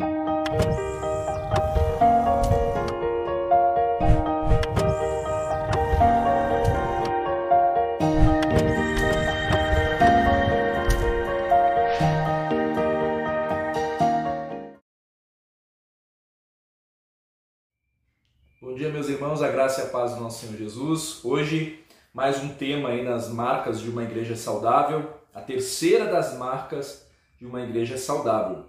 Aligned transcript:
Bom 0.00 0.06
dia, 18.74 18.88
meus 18.88 19.10
irmãos, 19.10 19.42
a 19.42 19.48
graça 19.48 19.82
e 19.82 19.84
a 19.84 19.88
paz 19.88 20.14
do 20.14 20.20
nosso 20.22 20.46
Senhor 20.46 20.56
Jesus. 20.56 21.22
Hoje, 21.22 21.84
mais 22.14 22.42
um 22.42 22.48
tema 22.54 22.88
aí 22.88 23.04
nas 23.04 23.28
marcas 23.28 23.78
de 23.82 23.90
uma 23.90 24.04
igreja 24.04 24.34
saudável, 24.34 25.12
a 25.34 25.42
terceira 25.42 26.06
das 26.06 26.38
marcas 26.38 27.06
de 27.38 27.44
uma 27.44 27.60
igreja 27.60 27.98
saudável. 27.98 28.64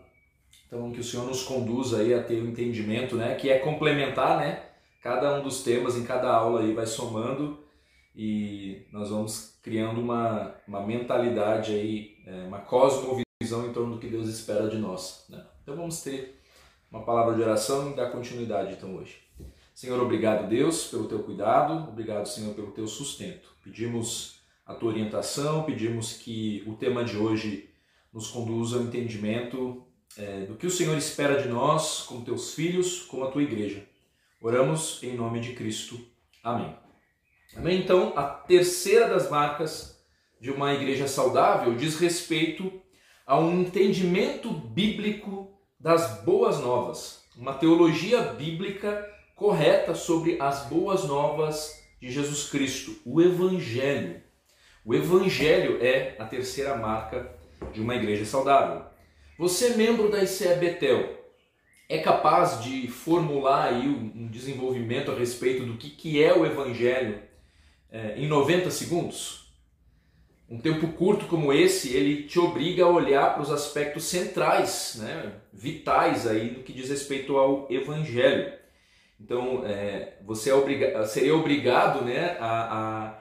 Então, 0.72 0.90
que 0.90 1.02
o 1.02 1.04
Senhor 1.04 1.28
nos 1.28 1.44
conduza 1.44 1.98
aí 1.98 2.14
a 2.14 2.24
ter 2.24 2.42
um 2.42 2.48
entendimento, 2.48 3.18
né, 3.18 3.36
que 3.36 3.50
é 3.50 3.60
complementar, 3.60 4.38
né, 4.38 4.64
cada 5.02 5.38
um 5.38 5.44
dos 5.44 5.64
temas 5.64 5.98
em 5.98 6.06
cada 6.06 6.32
aula 6.32 6.62
aí 6.62 6.74
vai 6.74 6.86
somando 6.86 7.60
e 8.16 8.86
nós 8.90 9.10
vamos 9.10 9.60
criando 9.62 10.00
uma, 10.00 10.56
uma 10.66 10.80
mentalidade 10.80 11.74
aí, 11.74 12.16
é, 12.26 12.44
uma 12.44 12.60
cosmovisão 12.60 13.68
em 13.68 13.74
torno 13.74 13.96
do 13.96 14.00
que 14.00 14.08
Deus 14.08 14.30
espera 14.30 14.70
de 14.70 14.78
nós, 14.78 15.26
né? 15.28 15.46
Então, 15.62 15.76
vamos 15.76 16.02
ter 16.02 16.40
uma 16.90 17.04
palavra 17.04 17.36
de 17.36 17.42
oração 17.42 17.92
e 17.92 17.96
dar 17.96 18.10
continuidade 18.10 18.74
então 18.74 18.96
hoje. 18.96 19.18
Senhor, 19.74 20.02
obrigado, 20.02 20.48
Deus, 20.48 20.88
pelo 20.88 21.08
teu 21.08 21.20
cuidado, 21.24 21.90
obrigado, 21.90 22.26
Senhor, 22.28 22.54
pelo 22.54 22.72
teu 22.72 22.88
sustento. 22.88 23.50
Pedimos 23.64 24.42
a 24.66 24.74
tua 24.74 24.90
orientação, 24.90 25.64
pedimos 25.64 26.14
que 26.14 26.64
o 26.66 26.76
tema 26.76 27.04
de 27.04 27.18
hoje 27.18 27.70
nos 28.14 28.30
conduza 28.30 28.78
ao 28.78 28.84
entendimento 28.84 29.86
é, 30.18 30.42
do 30.42 30.56
que 30.56 30.68
o 30.68 30.72
Senhor 30.72 30.98
espera 30.98 31.42
de 31.42 31.48
nós, 31.48 32.04
como 32.04 32.26
teus 32.26 32.54
filhos, 32.54 33.02
como 33.04 33.24
a 33.24 33.32
tua 33.32 33.44
igreja. 33.44 33.86
Oramos 34.42 35.00
em 35.04 35.16
nome 35.16 35.40
de 35.40 35.54
Cristo. 35.54 36.00
Amém. 36.44 36.76
Amém? 37.56 37.80
Então, 37.80 38.14
a 38.16 38.24
terceira 38.24 39.08
das 39.08 39.30
marcas 39.30 40.02
de 40.40 40.50
uma 40.50 40.74
igreja 40.74 41.08
saudável 41.08 41.76
diz 41.76 42.00
respeito 42.00 42.82
a 43.26 43.38
um 43.40 43.62
entendimento 43.62 44.50
bíblico 44.50 45.52
das 45.80 46.22
boas 46.24 46.60
novas, 46.60 47.24
uma 47.38 47.54
teologia 47.54 48.22
bíblica 48.22 49.08
correta 49.36 49.96
sobre 49.96 50.38
as 50.40 50.66
boas 50.66 51.06
novas 51.06 51.82
de 52.00 52.12
Jesus 52.12 52.50
Cristo, 52.50 52.96
o 53.06 53.22
Evangelho. 53.22 54.22
O 54.84 54.96
Evangelho 54.96 55.78
é 55.84 56.16
a 56.20 56.26
terceira 56.26 56.76
marca 56.76 57.32
de 57.72 57.80
uma 57.80 57.96
igreja 57.96 58.26
saudável. 58.26 58.91
Você, 59.42 59.70
membro 59.70 60.08
da 60.08 60.22
ICE 60.22 60.54
Betel, 60.54 61.18
é 61.90 61.98
capaz 61.98 62.64
de 62.64 62.88
formular 62.88 63.70
aí 63.70 63.88
um 63.88 64.28
desenvolvimento 64.28 65.10
a 65.10 65.16
respeito 65.16 65.66
do 65.66 65.78
que, 65.78 66.24
é 66.24 66.32
o 66.32 66.46
Evangelho 66.46 67.20
é, 67.92 68.14
em 68.18 68.28
90 68.28 68.70
segundos? 68.70 69.52
Um 70.48 70.60
tempo 70.60 70.90
curto 70.90 71.26
como 71.26 71.52
esse, 71.52 71.92
ele 71.92 72.28
te 72.28 72.38
obriga 72.38 72.84
a 72.84 72.90
olhar 72.90 73.34
para 73.34 73.42
os 73.42 73.50
aspectos 73.50 74.04
centrais, 74.04 74.98
né, 75.00 75.34
vitais 75.52 76.28
aí 76.28 76.52
do 76.52 76.62
que 76.62 76.72
diz 76.72 76.90
respeito 76.90 77.36
ao 77.36 77.66
Evangelho. 77.68 78.54
Então, 79.20 79.66
é, 79.66 80.20
você 80.24 80.52
é 80.52 80.54
obriga 80.54 81.04
seria 81.08 81.36
obrigado 81.36 82.06
né, 82.06 82.38
a, 82.40 83.18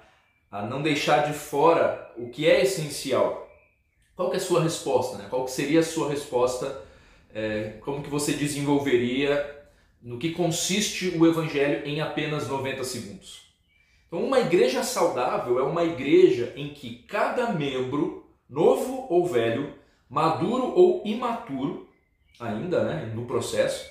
a, 0.50 0.58
a, 0.58 0.66
não 0.66 0.82
deixar 0.82 1.26
de 1.26 1.32
fora 1.32 2.12
o 2.18 2.28
que 2.28 2.46
é 2.46 2.60
essencial. 2.60 3.49
Qual 4.20 4.28
que 4.28 4.36
é 4.36 4.38
a 4.38 4.42
sua 4.42 4.62
resposta? 4.62 5.16
Né? 5.16 5.26
Qual 5.30 5.46
que 5.46 5.50
seria 5.50 5.80
a 5.80 5.82
sua 5.82 6.10
resposta? 6.10 6.82
É, 7.34 7.78
como 7.80 8.02
que 8.02 8.10
você 8.10 8.34
desenvolveria 8.34 9.66
no 10.03 10.19
que 10.19 10.32
consiste 10.32 11.16
o 11.16 11.26
Evangelho 11.26 11.88
em 11.88 12.03
apenas 12.03 12.47
90 12.47 12.84
segundos? 12.84 13.50
Então, 14.06 14.22
uma 14.22 14.38
igreja 14.38 14.84
saudável 14.84 15.58
é 15.58 15.62
uma 15.62 15.84
igreja 15.84 16.53
em 16.54 16.69
que 16.69 16.97
cada 17.08 17.50
membro, 17.50 18.26
novo 18.47 19.06
ou 19.08 19.26
velho, 19.26 19.72
maduro 20.06 20.70
ou 20.75 21.00
imaturo, 21.06 21.88
ainda 22.38 22.84
né, 22.84 23.10
no 23.14 23.25
processo, 23.25 23.91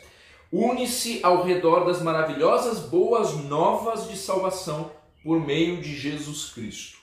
une-se 0.51 1.21
ao 1.23 1.41
redor 1.41 1.85
das 1.85 2.03
maravilhosas 2.03 2.81
boas 2.81 3.33
novas 3.45 4.07
de 4.07 4.15
salvação 4.15 4.91
por 5.23 5.43
meio 5.43 5.81
de 5.81 5.97
Jesus 5.97 6.51
Cristo. 6.53 6.98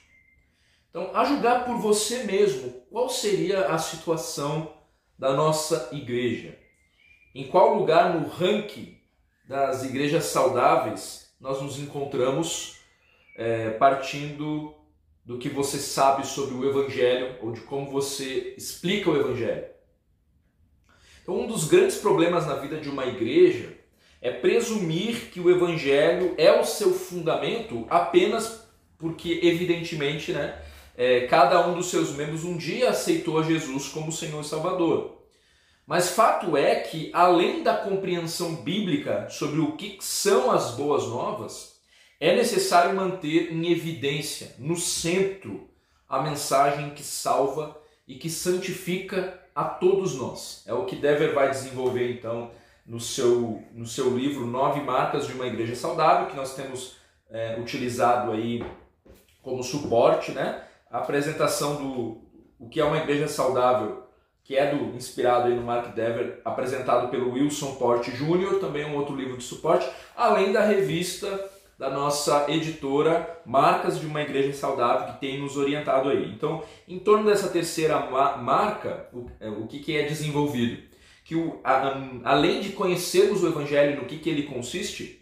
Então, 0.97 1.15
a 1.15 1.23
julgar 1.25 1.63
por 1.63 1.77
você 1.77 2.23
mesmo, 2.23 2.71
qual 2.89 3.07
seria 3.07 3.67
a 3.67 3.77
situação 3.77 4.73
da 5.15 5.31
nossa 5.31 5.89
igreja? 5.91 6.57
Em 7.35 7.45
qual 7.45 7.75
lugar 7.75 8.15
no 8.15 8.27
ranking 8.27 8.97
das 9.47 9.83
igrejas 9.83 10.23
saudáveis 10.23 11.31
nós 11.39 11.61
nos 11.61 11.77
encontramos 11.77 12.79
é, 13.35 13.69
partindo 13.69 14.73
do 15.23 15.37
que 15.37 15.49
você 15.49 15.77
sabe 15.77 16.25
sobre 16.25 16.55
o 16.55 16.67
Evangelho 16.67 17.35
ou 17.43 17.51
de 17.51 17.61
como 17.61 17.91
você 17.91 18.55
explica 18.57 19.11
o 19.11 19.15
Evangelho? 19.15 19.67
Então, 21.21 21.41
um 21.41 21.45
dos 21.45 21.65
grandes 21.65 21.97
problemas 21.97 22.47
na 22.47 22.55
vida 22.55 22.77
de 22.77 22.89
uma 22.89 23.05
igreja 23.05 23.77
é 24.19 24.31
presumir 24.31 25.29
que 25.29 25.39
o 25.39 25.51
evangelho 25.51 26.33
é 26.39 26.59
o 26.59 26.65
seu 26.65 26.91
fundamento 26.91 27.85
apenas 27.87 28.67
porque, 28.97 29.41
evidentemente, 29.43 30.33
né, 30.33 30.59
é, 30.97 31.27
cada 31.27 31.65
um 31.67 31.75
dos 31.75 31.91
seus 31.91 32.11
membros 32.11 32.43
um 32.43 32.57
dia 32.57 32.89
aceitou 32.89 33.39
a 33.39 33.43
Jesus 33.43 33.87
como 33.89 34.11
Senhor 34.11 34.41
e 34.41 34.47
Salvador. 34.47 35.21
Mas 35.85 36.09
fato 36.09 36.57
é 36.57 36.75
que, 36.75 37.11
além 37.13 37.63
da 37.63 37.77
compreensão 37.77 38.55
bíblica 38.55 39.29
sobre 39.29 39.61
o 39.61 39.77
que 39.77 39.97
são 40.01 40.51
as 40.51 40.71
boas 40.71 41.07
novas, 41.07 41.79
é 42.19 42.35
necessário 42.35 42.95
manter 42.95 43.53
em 43.53 43.71
evidência, 43.71 44.55
no 44.57 44.75
centro, 44.75 45.69
a 46.09 46.21
mensagem 46.21 46.89
que 46.89 47.03
salva 47.03 47.79
e 48.07 48.15
que 48.15 48.29
santifica 48.29 49.39
a 49.53 49.63
todos 49.63 50.15
nós. 50.15 50.63
É 50.65 50.73
o 50.73 50.85
que 50.85 50.95
Dever 50.95 51.33
vai 51.33 51.49
desenvolver 51.49 52.11
então 52.11 52.51
no 52.85 52.99
seu, 52.99 53.63
no 53.71 53.85
seu 53.85 54.17
livro 54.17 54.47
Nove 54.47 54.81
Marcas 54.81 55.27
de 55.27 55.33
uma 55.33 55.45
Igreja 55.45 55.75
Saudável, 55.75 56.27
que 56.27 56.35
nós 56.35 56.55
temos 56.55 56.97
é, 57.29 57.57
utilizado 57.59 58.31
aí 58.31 58.63
como 59.41 59.63
suporte, 59.63 60.31
né? 60.31 60.66
A 60.89 60.99
apresentação 60.99 61.75
do 61.75 62.27
o 62.59 62.67
que 62.67 62.79
é 62.79 62.83
uma 62.83 62.97
igreja 62.97 63.27
saudável, 63.27 64.03
que 64.43 64.55
é 64.55 64.73
do 64.73 64.95
inspirado 64.95 65.49
no 65.49 65.61
Mark 65.61 65.93
Dever, 65.93 66.41
apresentado 66.43 67.09
pelo 67.09 67.33
Wilson 67.33 67.75
Porte 67.75 68.11
Jr., 68.11 68.59
também 68.59 68.85
um 68.85 68.95
outro 68.95 69.15
livro 69.15 69.37
de 69.37 69.43
suporte, 69.43 69.87
além 70.15 70.51
da 70.51 70.61
revista 70.61 71.51
da 71.77 71.91
nossa 71.91 72.49
editora 72.49 73.39
Marcas 73.45 73.99
de 73.99 74.07
uma 74.07 74.21
Igreja 74.21 74.51
Saudável, 74.53 75.13
que 75.13 75.19
tem 75.19 75.39
nos 75.39 75.57
orientado 75.57 76.09
aí. 76.09 76.31
Então, 76.31 76.63
em 76.87 76.97
torno 76.97 77.25
dessa 77.25 77.49
terceira 77.49 77.99
marca, 78.37 79.07
o, 79.13 79.27
é, 79.39 79.47
o 79.47 79.67
que, 79.67 79.79
que 79.79 79.95
é 79.95 80.07
desenvolvido? 80.07 80.81
Que 81.23 81.35
o, 81.35 81.59
a, 81.63 81.93
além 82.23 82.61
de 82.61 82.69
conhecermos 82.69 83.43
o 83.43 83.47
Evangelho 83.47 84.01
no 84.01 84.07
que, 84.07 84.17
que 84.17 84.29
ele 84.29 84.43
consiste, 84.43 85.21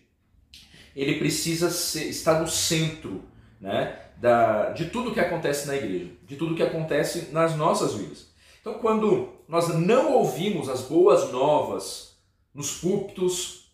ele 0.95 1.19
precisa 1.19 1.69
ser, 1.69 2.05
estar 2.05 2.39
no 2.39 2.47
centro 2.47 3.25
né, 3.59 4.04
da, 4.17 4.69
de 4.71 4.85
tudo 4.85 5.13
que 5.13 5.19
acontece 5.19 5.67
na 5.67 5.75
igreja, 5.75 6.11
de 6.23 6.35
tudo 6.35 6.55
que 6.55 6.63
acontece 6.63 7.29
nas 7.31 7.55
nossas 7.55 7.93
vidas. 7.93 8.27
Então, 8.61 8.75
quando 8.75 9.29
nós 9.47 9.67
não 9.69 10.13
ouvimos 10.13 10.69
as 10.69 10.81
boas 10.81 11.31
novas 11.31 12.17
nos 12.53 12.71
púlpitos, 12.71 13.71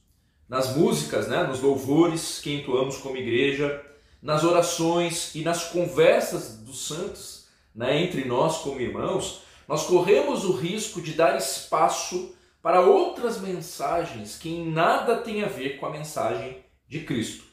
nas 0.50 0.76
músicas, 0.76 1.28
né, 1.28 1.44
nos 1.44 1.62
louvores 1.62 2.40
que 2.40 2.54
entoamos 2.54 2.98
como 2.98 3.16
igreja, 3.16 3.86
nas 4.22 4.44
orações 4.44 5.34
e 5.34 5.42
nas 5.44 5.66
conversas 5.66 6.58
dos 6.58 6.88
santos 6.88 7.42
né, 7.74 8.02
entre 8.02 8.26
nós 8.26 8.58
como 8.58 8.82
irmãos, 8.82 9.44
nós 9.68 9.86
corremos 9.86 10.44
o 10.44 10.52
risco 10.52 11.02
de 11.02 11.14
dar 11.14 11.38
espaço 11.38 12.36
para 12.62 12.82
outras 12.82 13.40
mensagens 13.40 14.38
que 14.38 14.50
em 14.50 14.70
nada 14.70 15.18
têm 15.18 15.44
a 15.44 15.48
ver 15.48 15.80
com 15.80 15.86
a 15.86 15.90
mensagem 15.90 16.58
de 16.88 17.00
Cristo. 17.00 17.46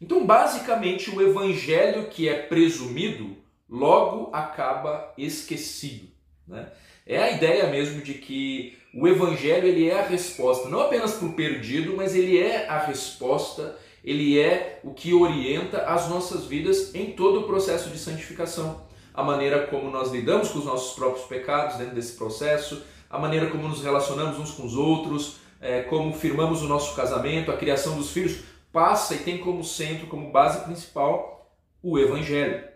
Então, 0.00 0.24
basicamente, 0.24 1.10
o 1.10 1.20
evangelho 1.20 2.08
que 2.08 2.28
é 2.28 2.34
presumido 2.34 3.36
logo 3.68 4.30
acaba 4.32 5.12
esquecido. 5.16 6.08
Né? 6.46 6.66
É 7.06 7.18
a 7.18 7.30
ideia 7.30 7.66
mesmo 7.68 8.00
de 8.02 8.14
que 8.14 8.78
o 8.94 9.06
evangelho 9.06 9.68
ele 9.68 9.88
é 9.88 9.98
a 9.98 10.06
resposta, 10.06 10.68
não 10.68 10.80
apenas 10.80 11.14
para 11.14 11.28
o 11.28 11.34
perdido, 11.34 11.94
mas 11.96 12.14
ele 12.14 12.38
é 12.38 12.66
a 12.68 12.78
resposta, 12.78 13.76
ele 14.02 14.40
é 14.40 14.80
o 14.82 14.92
que 14.92 15.12
orienta 15.12 15.82
as 15.82 16.08
nossas 16.08 16.46
vidas 16.46 16.94
em 16.94 17.12
todo 17.12 17.40
o 17.40 17.42
processo 17.44 17.90
de 17.90 17.98
santificação. 17.98 18.82
A 19.14 19.22
maneira 19.22 19.66
como 19.66 19.90
nós 19.90 20.10
lidamos 20.10 20.48
com 20.48 20.58
os 20.58 20.64
nossos 20.64 20.94
próprios 20.94 21.26
pecados 21.26 21.76
dentro 21.76 21.94
desse 21.94 22.14
processo, 22.14 22.82
a 23.08 23.18
maneira 23.18 23.48
como 23.50 23.68
nos 23.68 23.82
relacionamos 23.82 24.38
uns 24.38 24.52
com 24.52 24.64
os 24.64 24.74
outros, 24.74 25.36
é, 25.60 25.82
como 25.82 26.14
firmamos 26.14 26.62
o 26.62 26.68
nosso 26.68 26.96
casamento, 26.96 27.50
a 27.50 27.56
criação 27.56 27.96
dos 27.96 28.10
filhos, 28.10 28.38
passa 28.72 29.14
e 29.14 29.18
tem 29.18 29.38
como 29.38 29.64
centro, 29.64 30.06
como 30.06 30.30
base 30.30 30.64
principal, 30.64 31.50
o 31.82 31.98
Evangelho. 31.98 32.68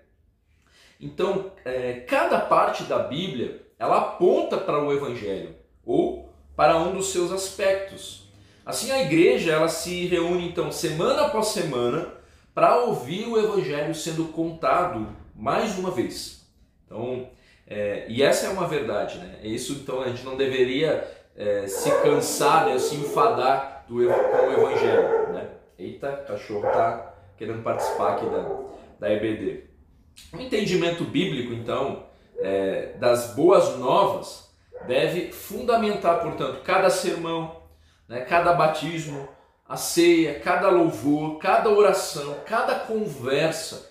Então, 1.01 1.53
é, 1.65 2.01
cada 2.01 2.41
parte 2.41 2.85
da 2.85 2.99
Bíblia 2.99 3.67
ela 3.79 3.99
aponta 3.99 4.57
para 4.57 4.83
o 4.83 4.93
Evangelho 4.93 5.55
ou 5.85 6.33
para 6.57 6.79
um 6.79 6.93
dos 6.93 7.09
seus 7.09 7.33
aspectos. 7.33 8.25
Assim 8.65 8.91
a 8.91 9.03
igreja 9.03 9.53
ela 9.53 9.69
se 9.69 10.07
reúne 10.07 10.49
então 10.49 10.73
semana 10.73 11.27
após 11.27 11.49
semana 11.49 12.15
para 12.55 12.77
ouvir 12.79 13.27
o 13.27 13.39
evangelho 13.39 13.95
sendo 13.95 14.27
contado 14.27 15.09
mais 15.35 15.77
uma 15.77 15.91
vez. 15.91 16.47
Então, 16.87 17.29
é, 17.67 18.07
e 18.09 18.23
essa 18.23 18.47
é 18.47 18.51
uma 18.51 18.67
verdade, 18.67 19.19
né? 19.19 19.41
Isso 19.43 19.73
então 19.73 20.01
a 20.01 20.09
gente 20.09 20.25
não 20.25 20.37
deveria 20.37 21.07
é, 21.37 21.67
se 21.67 21.91
cansar, 22.03 22.67
né, 22.67 22.79
se 22.79 22.95
enfadar 22.95 23.85
do, 23.89 23.97
com 23.97 24.01
o 24.01 24.53
evangelho, 24.53 25.33
né? 25.33 25.49
Eita, 25.79 26.25
cachorro 26.29 26.63
tá 26.63 27.15
querendo 27.37 27.63
participar 27.63 28.15
aqui 28.15 28.27
da, 28.27 28.61
da 29.01 29.13
EBD. 29.13 29.65
O 30.33 30.37
entendimento 30.39 31.05
bíblico, 31.05 31.53
então, 31.53 32.07
é, 32.39 32.93
das 32.99 33.35
boas 33.35 33.77
novas 33.79 34.55
deve 34.87 35.33
fundamentar, 35.33 36.21
portanto, 36.21 36.63
cada 36.63 36.91
sermão, 36.91 37.63
né, 38.09 38.21
cada 38.21 38.53
batismo, 38.53 39.29
a 39.69 39.77
ceia, 39.77 40.39
cada 40.39 40.69
louvor, 40.69 41.39
cada 41.39 41.71
oração, 41.71 42.37
cada 42.47 42.79
conversa, 42.81 43.91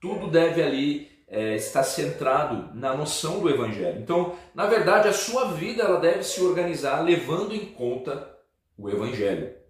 tudo 0.00 0.30
deve 0.30 0.62
ali 0.62 1.10
é, 1.26 1.56
estar 1.56 1.82
centrado 1.82 2.74
na 2.74 2.94
noção 2.94 3.40
do 3.40 3.48
Evangelho. 3.48 4.00
Então, 4.00 4.36
na 4.54 4.66
verdade, 4.66 5.08
a 5.08 5.12
sua 5.12 5.46
vida 5.52 5.82
ela 5.82 5.98
deve 5.98 6.22
se 6.22 6.40
organizar 6.42 7.00
levando 7.00 7.54
em 7.54 7.64
conta 7.66 8.30
o 8.76 8.88
Evangelho. 8.88 9.63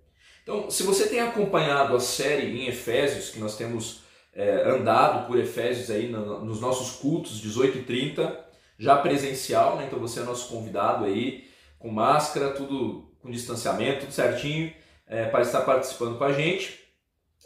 Então, 0.45 0.71
se 0.71 0.83
você 0.83 1.09
tem 1.09 1.21
acompanhado 1.21 1.97
a 1.97 2.01
série 2.01 2.61
em 2.61 2.69
Efésios, 2.69 3.31
que 3.31 3.41
nós 3.41 3.57
temos 3.57 4.03
é, 4.35 4.69
andado 4.69 5.27
por 5.27 5.39
Efésios 5.39 5.91
aí 5.91 6.07
no, 6.09 6.45
nos 6.45 6.61
nossos 6.61 6.97
cultos 6.97 7.41
18 7.41 7.79
e 7.79 7.83
30, 7.83 8.45
já 8.79 8.97
presencial, 8.97 9.77
né? 9.77 9.87
então 9.87 9.99
você 9.99 10.21
é 10.21 10.23
nosso 10.23 10.49
convidado 10.49 11.07
aí, 11.07 11.49
com 11.79 11.91
máscara, 11.91 12.51
tudo 12.51 13.11
com 13.23 13.31
distanciamento, 13.31 14.01
tudo 14.01 14.13
certinho, 14.13 14.71
é, 15.07 15.25
para 15.25 15.41
estar 15.41 15.63
participando 15.63 16.19
com 16.19 16.25
a 16.25 16.33
gente. 16.33 16.79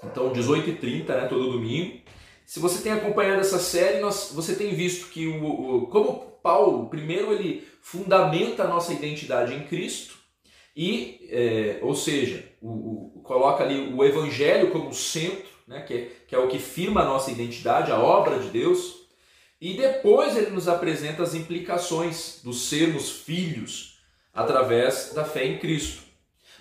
Então, 0.02 0.32
18 0.32 0.70
e 0.70 0.74
30, 0.74 1.20
né, 1.20 1.28
todo 1.28 1.52
domingo. 1.52 2.00
Se 2.44 2.58
você 2.58 2.82
tem 2.82 2.92
acompanhado 2.92 3.40
essa 3.40 3.58
série, 3.58 4.00
nós, 4.00 4.32
você 4.34 4.56
tem 4.56 4.74
visto 4.74 5.08
que, 5.10 5.26
o, 5.26 5.44
o, 5.44 5.86
como 5.86 6.38
Paulo, 6.42 6.88
primeiro 6.88 7.32
ele 7.32 7.66
fundamenta 7.80 8.64
a 8.64 8.68
nossa 8.68 8.92
identidade 8.92 9.54
em 9.54 9.64
Cristo, 9.64 10.17
e, 10.80 11.28
é, 11.28 11.80
ou 11.82 11.92
seja, 11.92 12.44
o, 12.62 12.68
o, 13.16 13.20
coloca 13.24 13.64
ali 13.64 13.92
o 13.92 14.04
Evangelho 14.04 14.70
como 14.70 14.94
centro, 14.94 15.48
né, 15.66 15.80
que, 15.80 15.92
é, 15.92 16.10
que 16.28 16.34
é 16.36 16.38
o 16.38 16.46
que 16.46 16.60
firma 16.60 17.00
a 17.00 17.04
nossa 17.04 17.32
identidade, 17.32 17.90
a 17.90 17.98
obra 17.98 18.38
de 18.38 18.48
Deus, 18.50 19.08
e 19.60 19.76
depois 19.76 20.36
ele 20.36 20.50
nos 20.50 20.68
apresenta 20.68 21.24
as 21.24 21.34
implicações 21.34 22.40
dos 22.44 22.68
sermos 22.68 23.10
filhos 23.10 23.98
através 24.32 25.12
da 25.12 25.24
fé 25.24 25.46
em 25.46 25.58
Cristo. 25.58 26.04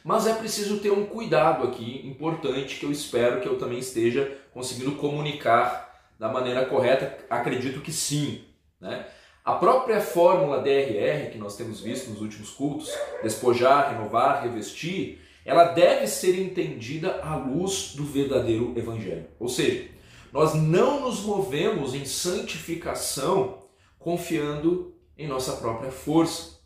Mas 0.04 0.26
é 0.26 0.34
preciso 0.34 0.80
ter 0.80 0.90
um 0.90 1.06
cuidado 1.06 1.68
aqui 1.68 2.02
importante 2.04 2.80
que 2.80 2.88
eu 2.88 2.92
espero 2.92 3.40
que 3.40 3.48
eu 3.48 3.60
também 3.60 3.78
esteja 3.78 4.36
conseguindo 4.52 4.94
comunicar 4.94 5.94
da 6.18 6.28
maneira 6.28 6.66
correta. 6.66 7.20
Acredito 7.30 7.82
que 7.82 7.92
sim. 7.92 8.44
Né? 8.82 9.06
A 9.48 9.54
própria 9.54 10.02
fórmula 10.02 10.60
DRR 10.60 11.32
que 11.32 11.38
nós 11.38 11.56
temos 11.56 11.80
visto 11.80 12.10
nos 12.10 12.20
últimos 12.20 12.50
cultos, 12.50 12.92
despojar, 13.24 13.94
renovar, 13.94 14.44
revestir, 14.44 15.22
ela 15.46 15.64
deve 15.64 16.06
ser 16.06 16.38
entendida 16.38 17.22
à 17.24 17.38
luz 17.38 17.94
do 17.96 18.04
verdadeiro 18.04 18.74
evangelho. 18.76 19.26
Ou 19.40 19.48
seja, 19.48 19.90
nós 20.34 20.54
não 20.54 21.00
nos 21.00 21.22
movemos 21.22 21.96
em 21.96 22.04
santificação 22.04 23.60
confiando 23.98 24.94
em 25.18 25.30
nossa 25.30 25.54
própria 25.54 25.92
força. 25.92 26.60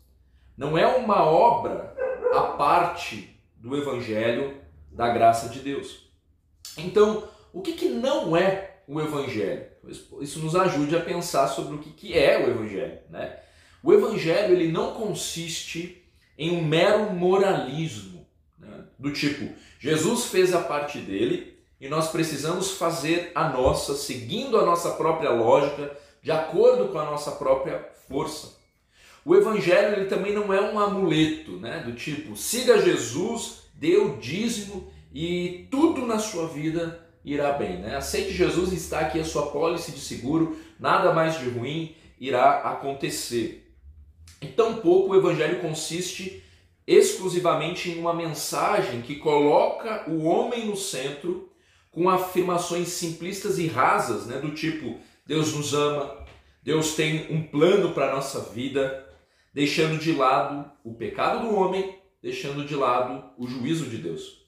Não 0.58 0.76
é 0.76 0.84
uma 0.84 1.24
obra 1.24 1.94
a 2.34 2.42
parte 2.42 3.40
do 3.58 3.76
Evangelho 3.76 4.56
da 4.90 5.08
graça 5.10 5.48
de 5.48 5.60
Deus. 5.60 6.10
Então, 6.76 7.28
o 7.52 7.60
que, 7.60 7.74
que 7.74 7.88
não 7.90 8.36
é 8.36 8.71
o 8.86 9.00
Evangelho? 9.00 9.66
Isso 10.20 10.38
nos 10.40 10.54
ajude 10.54 10.96
a 10.96 11.00
pensar 11.00 11.48
sobre 11.48 11.76
o 11.76 11.78
que, 11.78 12.16
é 12.16 12.38
o 12.38 12.50
Evangelho. 12.50 12.98
Né? 13.10 13.38
O 13.82 13.92
Evangelho 13.92 14.54
ele 14.54 14.70
não 14.70 14.94
consiste 14.94 16.04
em 16.38 16.56
um 16.56 16.64
mero 16.64 17.12
moralismo, 17.12 18.26
né? 18.58 18.84
do 18.98 19.12
tipo, 19.12 19.52
Jesus 19.78 20.26
fez 20.26 20.54
a 20.54 20.60
parte 20.60 20.98
dele, 20.98 21.52
e 21.80 21.88
nós 21.88 22.12
precisamos 22.12 22.70
fazer 22.70 23.32
a 23.34 23.48
nossa, 23.48 23.96
seguindo 23.96 24.56
a 24.56 24.64
nossa 24.64 24.92
própria 24.92 25.30
lógica, 25.30 25.96
de 26.22 26.30
acordo 26.30 26.88
com 26.88 26.98
a 27.00 27.04
nossa 27.04 27.32
própria 27.32 27.88
força. 28.06 28.56
O 29.24 29.34
evangelho 29.34 29.96
ele 29.96 30.04
também 30.04 30.32
não 30.32 30.52
é 30.52 30.60
um 30.60 30.78
amuleto, 30.78 31.58
né? 31.58 31.82
Do 31.84 31.92
tipo, 31.92 32.36
siga 32.36 32.80
Jesus, 32.80 33.64
dê 33.74 33.96
o 33.96 34.16
dízimo 34.18 34.92
e 35.12 35.66
tudo 35.72 36.06
na 36.06 36.20
sua 36.20 36.46
vida 36.46 37.01
irá 37.24 37.52
bem, 37.52 37.78
né? 37.78 37.96
Aceite 37.96 38.32
Jesus 38.32 38.72
e 38.72 38.76
está 38.76 39.00
aqui 39.00 39.20
a 39.20 39.24
sua 39.24 39.50
pólice 39.50 39.92
de 39.92 40.00
seguro, 40.00 40.56
nada 40.78 41.12
mais 41.12 41.38
de 41.38 41.48
ruim 41.48 41.94
irá 42.18 42.60
acontecer. 42.60 43.74
E 44.40 44.46
tampouco 44.46 45.12
o 45.12 45.16
evangelho 45.16 45.60
consiste 45.60 46.42
exclusivamente 46.86 47.90
em 47.90 47.98
uma 47.98 48.12
mensagem 48.12 49.02
que 49.02 49.16
coloca 49.16 50.10
o 50.10 50.24
homem 50.24 50.66
no 50.66 50.76
centro 50.76 51.48
com 51.90 52.08
afirmações 52.08 52.88
simplistas 52.88 53.58
e 53.58 53.66
rasas, 53.66 54.26
né, 54.26 54.38
do 54.38 54.52
tipo 54.52 54.98
Deus 55.26 55.54
nos 55.54 55.72
ama, 55.72 56.24
Deus 56.62 56.94
tem 56.94 57.32
um 57.32 57.42
plano 57.42 57.92
para 57.92 58.10
a 58.10 58.16
nossa 58.16 58.40
vida, 58.40 59.08
deixando 59.52 59.98
de 59.98 60.12
lado 60.12 60.70
o 60.82 60.94
pecado 60.94 61.46
do 61.46 61.54
homem, 61.54 61.98
deixando 62.20 62.64
de 62.64 62.74
lado 62.74 63.30
o 63.36 63.46
juízo 63.46 63.86
de 63.86 63.98
Deus. 63.98 64.46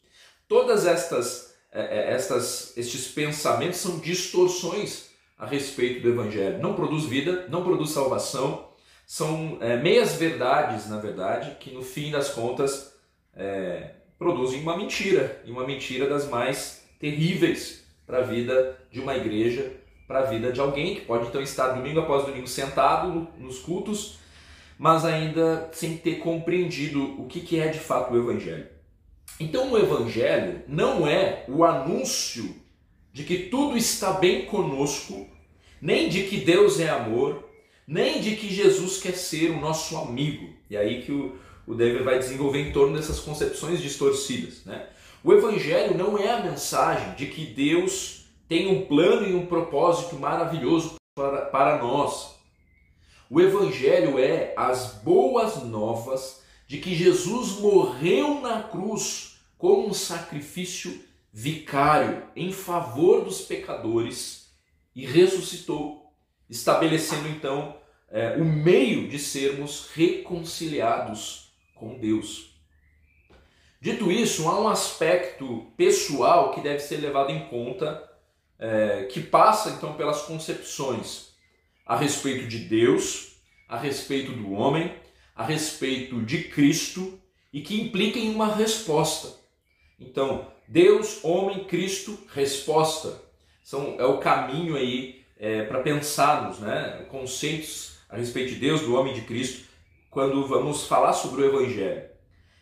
Todas 0.49 0.87
estas, 0.87 1.54
é, 1.75 1.81
é, 1.81 2.13
estas 2.13 2.73
estes 2.77 3.09
pensamentos 3.09 3.81
são 3.81 3.99
distorções 3.99 5.11
a 5.37 5.45
respeito 5.45 6.01
do 6.01 6.09
Evangelho. 6.09 6.61
Não 6.61 6.75
produz 6.75 7.05
vida, 7.05 7.49
não 7.49 7.65
produz 7.65 7.91
salvação, 7.91 8.69
são 9.05 9.59
é, 9.61 9.77
meias 9.77 10.15
verdades, 10.15 10.89
na 10.89 10.99
verdade, 10.99 11.57
que 11.59 11.73
no 11.73 11.83
fim 11.83 12.13
das 12.13 12.31
contas 12.31 12.95
é, 13.35 13.91
produzem 14.17 14.61
uma 14.61 14.77
mentira, 14.77 15.43
e 15.45 15.51
uma 15.51 15.67
mentira 15.67 16.09
das 16.09 16.29
mais 16.29 16.85
terríveis 17.01 17.85
para 18.07 18.19
a 18.19 18.23
vida 18.23 18.79
de 18.93 19.01
uma 19.01 19.17
igreja, 19.17 19.73
para 20.07 20.21
a 20.21 20.25
vida 20.25 20.53
de 20.53 20.61
alguém 20.61 20.95
que 20.95 21.01
pode 21.01 21.27
então 21.27 21.43
estar 21.43 21.69
domingo 21.69 21.99
após 21.99 22.25
domingo 22.25 22.47
sentado 22.47 23.27
nos 23.37 23.59
cultos, 23.59 24.19
mas 24.79 25.05
ainda 25.05 25.69
sem 25.73 25.97
ter 25.97 26.17
compreendido 26.17 27.21
o 27.21 27.27
que 27.27 27.59
é 27.59 27.69
de 27.69 27.79
fato 27.81 28.15
o 28.15 28.17
Evangelho. 28.17 28.74
Então, 29.39 29.73
o 29.73 29.79
Evangelho 29.79 30.63
não 30.69 31.07
é 31.07 31.45
o 31.49 31.65
anúncio 31.65 32.55
de 33.13 33.25
que 33.25 33.45
tudo 33.45 33.77
está 33.77 34.13
bem 34.13 34.47
conosco, 34.47 35.29
nem 35.81 36.09
de 36.09 36.25
que 36.25 36.39
Deus 36.39 36.81
é 36.81 36.89
amor, 36.89 37.49
nem 37.87 38.21
de 38.21 38.37
que 38.37 38.53
Jesus 38.53 38.99
quer 38.99 39.15
ser 39.15 39.51
o 39.51 39.61
nosso 39.61 39.97
amigo. 39.97 40.53
E 40.71 40.77
aí 40.77 41.03
que 41.03 41.13
o, 41.13 41.37
o 41.67 41.75
David 41.75 42.03
vai 42.03 42.19
desenvolver 42.19 42.61
em 42.61 42.73
torno 42.73 42.97
dessas 42.97 43.21
concepções 43.21 43.81
distorcidas. 43.81 44.65
Né? 44.65 44.87
O 45.23 45.33
Evangelho 45.33 45.97
não 45.97 46.19
é 46.19 46.31
a 46.31 46.43
mensagem 46.43 47.15
de 47.15 47.27
que 47.27 47.47
Deus 47.47 48.27
tem 48.49 48.69
um 48.69 48.87
plano 48.87 49.27
e 49.27 49.35
um 49.35 49.47
propósito 49.47 50.17
maravilhoso 50.17 50.97
para, 51.15 51.47
para 51.47 51.83
nós. 51.83 52.35
O 53.31 53.41
Evangelho 53.41 54.19
é 54.19 54.53
as 54.57 54.95
boas 55.03 55.63
novas 55.63 56.44
de 56.67 56.79
que 56.79 56.95
Jesus 56.95 57.59
morreu 57.61 58.41
na 58.41 58.63
cruz 58.63 59.39
como 59.59 59.89
um 59.89 59.95
sacrifício 59.95 61.03
vicário 61.33 62.23
em 62.37 62.53
favor 62.53 63.25
dos 63.25 63.41
pecadores 63.43 64.55
e 64.95 65.05
ressuscitou, 65.05 66.13
estabelecendo 66.49 67.29
então 67.29 67.77
é, 68.09 68.37
o 68.37 68.45
meio 68.45 69.09
de 69.09 69.19
sermos 69.19 69.89
reconciliados 69.93 71.53
com 71.75 71.99
Deus. 71.99 72.55
Dito 73.81 74.11
isso, 74.11 74.49
há 74.49 74.61
um 74.61 74.69
aspecto 74.69 75.73
pessoal 75.77 76.55
que 76.55 76.61
deve 76.61 76.79
ser 76.79 76.99
levado 76.99 77.31
em 77.31 77.47
conta, 77.49 78.03
é, 78.59 79.05
que 79.05 79.21
passa 79.21 79.71
então 79.71 79.95
pelas 79.95 80.23
concepções 80.23 81.35
a 81.85 81.97
respeito 81.97 82.47
de 82.47 82.61
Deus, 82.61 83.37
a 83.69 83.77
respeito 83.77 84.33
do 84.33 84.53
homem, 84.53 84.95
a 85.35 85.45
respeito 85.45 86.23
de 86.23 86.45
Cristo 86.45 87.19
e 87.53 87.61
que 87.61 87.81
implica 87.81 88.19
em 88.19 88.35
uma 88.35 88.55
resposta. 88.55 89.29
Então, 89.99 90.47
Deus, 90.67 91.25
homem, 91.25 91.65
Cristo, 91.65 92.19
resposta. 92.33 93.23
São, 93.63 93.97
é 93.99 94.05
o 94.05 94.19
caminho 94.19 94.77
aí 94.77 95.25
é, 95.39 95.63
para 95.63 95.81
pensarmos 95.81 96.59
né, 96.59 97.07
conceitos 97.11 97.99
a 98.09 98.17
respeito 98.17 98.55
de 98.55 98.61
Deus, 98.61 98.83
do 98.83 98.95
homem 98.95 99.15
de 99.15 99.23
Cristo, 99.23 99.65
quando 100.11 100.47
vamos 100.47 100.87
falar 100.87 101.13
sobre 101.13 101.43
o 101.43 101.47
Evangelho. 101.47 102.05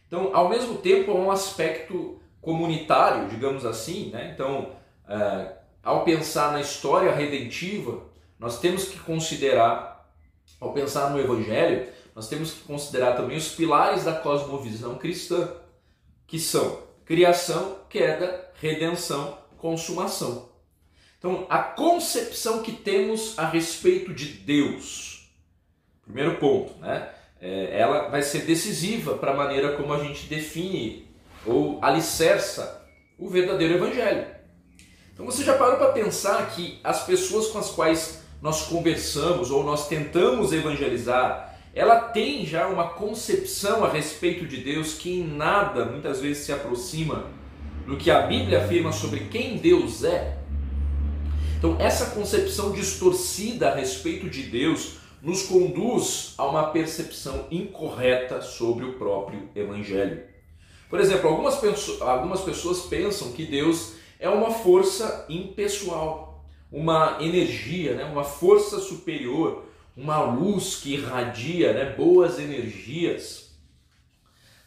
Então, 0.07 0.31
ao 0.35 0.49
mesmo 0.49 0.79
tempo, 0.79 1.11
há 1.11 1.15
um 1.15 1.31
aspecto 1.31 2.21
comunitário, 2.41 3.29
digamos 3.29 3.65
assim. 3.65 4.11
Né? 4.11 4.33
Então, 4.35 4.73
é, 5.09 5.53
ao 5.83 6.05
pensar 6.05 6.53
na 6.53 6.61
história 6.61 7.13
redentiva, 7.15 8.03
nós 8.39 8.61
temos 8.61 8.87
que 8.87 8.99
considerar, 8.99 10.13
ao 10.61 10.73
pensar 10.73 11.11
no 11.11 11.21
Evangelho, 11.21 11.89
nós 12.15 12.29
temos 12.29 12.53
que 12.53 12.61
considerar 12.61 13.17
também 13.17 13.37
os 13.37 13.49
pilares 13.49 14.05
da 14.05 14.13
cosmovisão 14.13 14.97
cristã, 14.97 15.53
que 16.27 16.39
são 16.39 16.83
criação, 17.05 17.79
queda, 17.89 18.51
redenção, 18.61 19.39
consumação. 19.59 20.51
Então, 21.19 21.47
a 21.49 21.59
concepção 21.59 22.63
que 22.63 22.73
temos 22.73 23.39
a 23.39 23.47
respeito 23.47 24.13
de 24.13 24.27
Deus, 24.27 25.33
primeiro 26.03 26.39
ponto, 26.39 26.77
né? 26.81 27.11
É, 27.41 27.81
ela 27.81 28.09
vai 28.09 28.23
ser 28.23 28.43
decisiva 28.43 29.19
para 29.19 29.33
a 29.33 29.37
maneira 29.37 29.77
como 29.77 29.93
a 29.93 29.99
gente 29.99 30.27
define 30.27 31.09
ou 31.45 31.79
alicerça 31.83 32.87
o 33.19 33.29
verdadeiro 33.29 33.75
evangelho. 33.75 34.27
Então 35.13 35.27
você 35.27 35.45
já 35.45 35.57
parou 35.57 35.77
para 35.77 35.93
pensar 35.93 36.51
que 36.51 36.79
as 36.83 37.05
pessoas 37.05 37.49
com 37.49 37.59
as 37.59 37.71
quais 37.71 38.23
nós 38.41 38.63
conversamos 38.63 39.51
ou 39.51 39.63
nós 39.63 39.89
tentamos 39.89 40.53
evangelizar, 40.53 41.52
ela 41.75 42.01
tem 42.01 42.45
já 42.45 42.67
uma 42.69 42.91
concepção 42.91 43.85
a 43.85 43.89
respeito 43.89 44.47
de 44.47 44.59
Deus 44.59 44.95
que 44.95 45.11
em 45.11 45.25
nada 45.25 45.87
muitas 45.87 46.21
vezes 46.21 46.45
se 46.45 46.53
aproxima 46.53 47.27
do 47.87 47.97
que 47.97 48.11
a 48.11 48.23
Bíblia 48.23 48.65
afirma 48.65 48.93
sobre 48.93 49.21
quem 49.31 49.57
Deus 49.57 50.05
é. 50.05 50.39
Então 51.57 51.77
essa 51.79 52.11
concepção 52.11 52.73
distorcida 52.73 53.71
a 53.71 53.75
respeito 53.75 54.29
de 54.29 54.43
Deus 54.43 54.97
nos 55.23 55.45
conduz 55.45 56.35
a 56.37 56.45
uma 56.45 56.65
percepção 56.65 57.47
incorreta 57.51 58.43
sobre 58.43 58.85
o 58.85 58.95
próprio 58.95 59.49
evangelho. 59.55 60.25
Por 60.91 61.01
exemplo, 61.01 61.31
algumas, 61.31 61.59
algumas 62.03 62.41
pessoas 62.43 62.81
pensam 62.81 63.33
que 63.33 63.47
Deus 63.47 63.95
é 64.19 64.29
uma 64.29 64.51
força 64.51 65.25
impessoal, 65.29 66.45
uma 66.71 67.19
energia, 67.21 67.95
né? 67.95 68.05
uma 68.05 68.25
força 68.25 68.79
superior, 68.79 69.65
uma 69.97 70.21
luz 70.23 70.77
que 70.77 70.95
irradia 70.95 71.73
né? 71.73 71.93
boas 71.93 72.39
energias. 72.39 73.59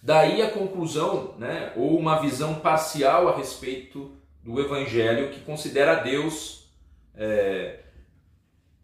Daí 0.01 0.41
a 0.41 0.51
conclusão, 0.51 1.35
né? 1.37 1.73
ou 1.75 1.97
uma 1.97 2.19
visão 2.21 2.55
parcial 2.55 3.27
a 3.27 3.35
respeito 3.35 4.15
do 4.43 4.59
Evangelho 4.59 5.31
que 5.31 5.41
considera 5.41 5.95
Deus 5.95 6.69
é, 7.15 7.79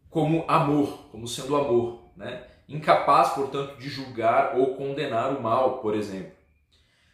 como 0.09 0.43
amor, 0.47 1.09
como 1.11 1.27
sendo 1.27 1.55
amor, 1.55 2.11
né? 2.15 2.43
incapaz, 2.67 3.29
portanto, 3.29 3.77
de 3.77 3.89
julgar 3.89 4.57
ou 4.57 4.75
condenar 4.75 5.31
o 5.31 5.41
mal, 5.41 5.79
por 5.79 5.95
exemplo. 5.95 6.31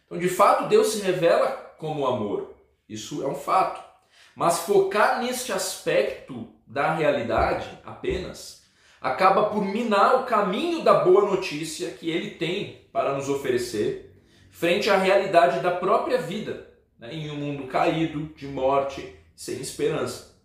Então, 0.06 0.18
de 0.18 0.28
fato, 0.28 0.68
Deus 0.68 0.88
se 0.88 1.02
revela 1.02 1.48
como 1.78 2.06
amor. 2.06 2.54
Isso 2.88 3.22
é 3.22 3.26
um 3.26 3.34
fato. 3.34 3.86
Mas 4.34 4.60
focar 4.60 5.22
neste 5.22 5.52
aspecto 5.52 6.48
da 6.66 6.94
realidade 6.94 7.68
apenas 7.84 8.57
acaba 9.00 9.46
por 9.46 9.64
minar 9.64 10.16
o 10.16 10.24
caminho 10.24 10.82
da 10.82 10.94
boa 11.04 11.30
notícia 11.30 11.90
que 11.90 12.10
ele 12.10 12.30
tem 12.30 12.82
para 12.92 13.14
nos 13.14 13.28
oferecer 13.28 14.08
frente 14.50 14.90
à 14.90 14.96
realidade 14.96 15.60
da 15.60 15.70
própria 15.70 16.18
vida, 16.18 16.68
né, 16.98 17.14
em 17.14 17.30
um 17.30 17.36
mundo 17.36 17.68
caído, 17.68 18.32
de 18.34 18.46
morte, 18.46 19.14
sem 19.36 19.60
esperança. 19.60 20.36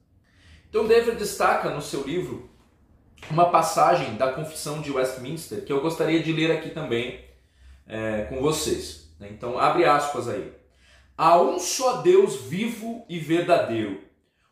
Então, 0.69 0.87
David 0.87 1.17
destaca 1.17 1.69
no 1.69 1.81
seu 1.81 2.03
livro 2.03 2.49
uma 3.31 3.49
passagem 3.49 4.15
da 4.15 4.31
Confissão 4.31 4.81
de 4.81 4.91
Westminster 4.91 5.63
que 5.63 5.71
eu 5.71 5.81
gostaria 5.81 6.21
de 6.21 6.31
ler 6.31 6.51
aqui 6.51 6.69
também 6.69 7.23
é, 7.87 8.25
com 8.25 8.39
vocês. 8.41 9.15
Né? 9.19 9.29
Então, 9.31 9.57
abre 9.57 9.85
aspas 9.85 10.27
aí. 10.27 10.51
Há 11.17 11.41
um 11.41 11.59
só 11.59 12.01
Deus 12.01 12.41
vivo 12.41 13.05
e 13.07 13.19
verdadeiro, 13.19 14.01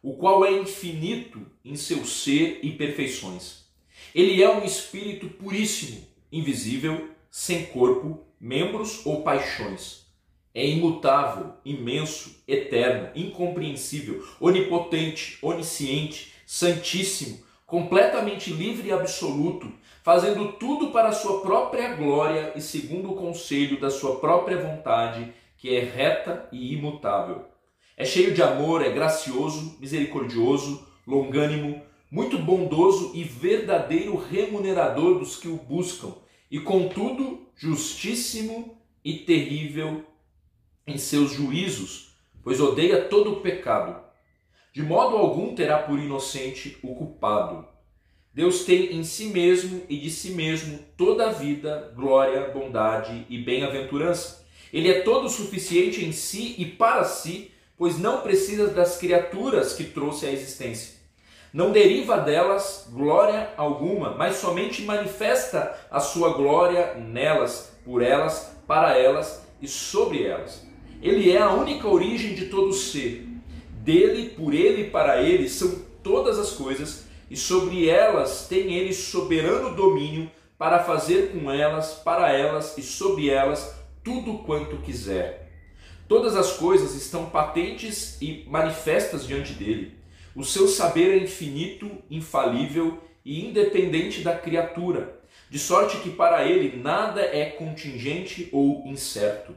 o 0.02 0.16
qual 0.16 0.46
é 0.46 0.52
infinito 0.52 1.46
em 1.64 1.76
seu 1.76 2.06
ser 2.06 2.60
e 2.64 2.72
perfeições. 2.72 3.61
Ele 4.14 4.44
é 4.44 4.50
um 4.50 4.64
espírito 4.64 5.30
puríssimo, 5.30 6.02
invisível, 6.32 7.10
sem 7.30 7.66
corpo, 7.68 8.20
membros 8.40 9.06
ou 9.06 9.22
paixões. 9.24 10.06
É 10.54 10.66
imutável, 10.68 11.54
imenso, 11.64 12.44
eterno, 12.46 13.10
incompreensível, 13.16 14.26
onipotente, 14.40 15.38
onisciente, 15.42 16.34
santíssimo, 16.46 17.40
completamente 17.66 18.52
livre 18.52 18.90
e 18.90 18.92
absoluto, 18.92 19.72
fazendo 20.04 20.52
tudo 20.54 20.92
para 20.92 21.08
a 21.08 21.14
sua 21.14 21.40
própria 21.40 21.96
glória 21.96 22.52
e 22.54 22.60
segundo 22.62 23.12
o 23.12 23.16
conselho 23.16 23.80
da 23.80 23.90
sua 23.90 24.20
própria 24.20 24.58
vontade, 24.58 25.34
que 25.58 25.74
é 25.74 25.80
reta 25.80 26.50
e 26.52 26.74
imutável. 26.74 27.46
É 27.96 28.04
cheio 28.04 28.34
de 28.34 28.44
amor, 28.44 28.82
é 28.82 28.90
gracioso, 28.90 29.78
misericordioso, 29.80 30.86
longânimo, 31.08 31.82
muito 32.12 32.38
bondoso 32.38 33.12
e 33.16 33.24
verdadeiro 33.24 34.18
remunerador 34.18 35.18
dos 35.18 35.38
que 35.38 35.48
o 35.48 35.56
buscam, 35.56 36.14
e 36.50 36.60
contudo 36.60 37.48
justíssimo 37.56 38.78
e 39.04 39.20
terrível 39.20 40.06
em 40.86 40.98
seus 40.98 41.32
juízos, 41.32 42.18
pois 42.44 42.60
odeia 42.60 43.06
todo 43.06 43.32
o 43.32 43.42
pecado. 43.42 44.04
De 44.74 44.84
modo 44.84 45.16
algum 45.16 45.56
terá 45.56 45.80
por 45.80 45.98
inocente 45.98 46.78
o 46.84 46.94
culpado 46.94 47.72
Deus 48.34 48.64
tem 48.64 48.96
em 48.96 49.04
si 49.04 49.26
mesmo 49.26 49.84
e 49.90 49.98
de 49.98 50.10
si 50.10 50.30
mesmo 50.30 50.80
toda 50.96 51.28
a 51.28 51.34
vida, 51.34 51.92
glória, 51.94 52.50
bondade 52.50 53.26
e 53.30 53.38
bem-aventurança. 53.38 54.46
Ele 54.72 54.90
é 54.90 55.02
todo 55.02 55.28
suficiente 55.28 56.06
em 56.06 56.14
si 56.14 56.56
e 56.58 56.66
para 56.66 57.04
si, 57.04 57.52
pois 57.78 58.00
não 58.00 58.22
precisa 58.22 58.68
das 58.68 58.98
criaturas 58.98 59.74
que 59.74 59.84
trouxe 59.84 60.26
à 60.26 60.32
existência. 60.32 61.01
Não 61.54 61.72
deriva 61.72 62.18
delas 62.18 62.88
glória 62.92 63.50
alguma, 63.58 64.16
mas 64.16 64.38
somente 64.38 64.84
manifesta 64.84 65.78
a 65.92 66.00
sua 66.00 66.34
glória 66.34 66.94
nelas, 66.96 67.74
por 67.84 68.02
elas, 68.02 68.56
para 68.66 68.98
elas 68.98 69.46
e 69.62 69.68
sobre 69.68 70.24
elas. 70.24 70.66
Ele 71.02 71.30
é 71.30 71.40
a 71.40 71.52
única 71.52 71.88
origem 71.88 72.36
de 72.36 72.46
todo 72.46 72.72
ser. 72.72 73.28
Dele, 73.70 74.30
por 74.30 74.54
ele 74.54 74.84
e 74.84 74.90
para 74.90 75.22
ele 75.22 75.50
são 75.50 75.82
todas 76.02 76.40
as 76.40 76.52
coisas 76.52 77.06
e 77.30 77.36
sobre 77.36 77.90
elas 77.90 78.48
tem 78.48 78.74
ele 78.74 78.94
soberano 78.94 79.76
domínio 79.76 80.32
para 80.58 80.84
fazer 80.84 81.32
com 81.32 81.52
elas, 81.52 81.96
para 81.96 82.32
elas 82.32 82.78
e 82.78 82.84
sobre 82.84 83.30
elas 83.30 83.76
tudo 84.04 84.40
quanto 84.40 84.78
quiser. 84.78 85.50
Todas 86.08 86.36
as 86.36 86.54
coisas 86.54 86.94
estão 86.96 87.30
patentes 87.30 88.22
e 88.22 88.46
manifestas 88.48 89.26
diante 89.26 89.54
dele. 89.54 90.01
O 90.36 90.44
seu 90.44 90.68
saber 90.68 91.12
é 91.12 91.24
infinito, 91.24 91.90
infalível 92.10 93.00
e 93.24 93.46
independente 93.46 94.22
da 94.22 94.38
criatura, 94.38 95.22
de 95.50 95.60
sorte 95.60 95.98
que 95.98 96.10
para 96.10 96.46
ele 96.46 96.82
nada 96.82 97.22
é 97.22 97.46
contingente 97.46 98.50
ou 98.52 98.84
incerto. 98.86 99.54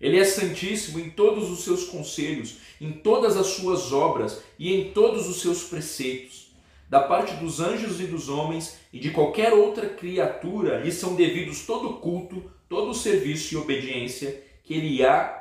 Ele 0.00 0.18
é 0.18 0.24
santíssimo 0.24 1.00
em 1.00 1.10
todos 1.10 1.50
os 1.50 1.64
seus 1.64 1.84
conselhos, 1.84 2.58
em 2.80 2.92
todas 2.92 3.36
as 3.36 3.48
suas 3.48 3.92
obras 3.92 4.42
e 4.58 4.72
em 4.72 4.92
todos 4.92 5.28
os 5.28 5.40
seus 5.40 5.64
preceitos 5.64 6.48
da 6.88 7.00
parte 7.00 7.34
dos 7.34 7.60
anjos 7.60 8.00
e 8.00 8.06
dos 8.06 8.28
homens 8.28 8.78
e 8.92 8.98
de 8.98 9.10
qualquer 9.10 9.52
outra 9.52 9.88
criatura 9.88 10.78
lhe 10.78 10.90
são 10.90 11.14
devidos 11.14 11.66
todo 11.66 11.94
culto, 11.94 12.50
todo 12.68 12.94
serviço 12.94 13.54
e 13.54 13.56
obediência 13.56 14.42
que 14.64 14.74
ele 14.74 15.04
há 15.04 15.36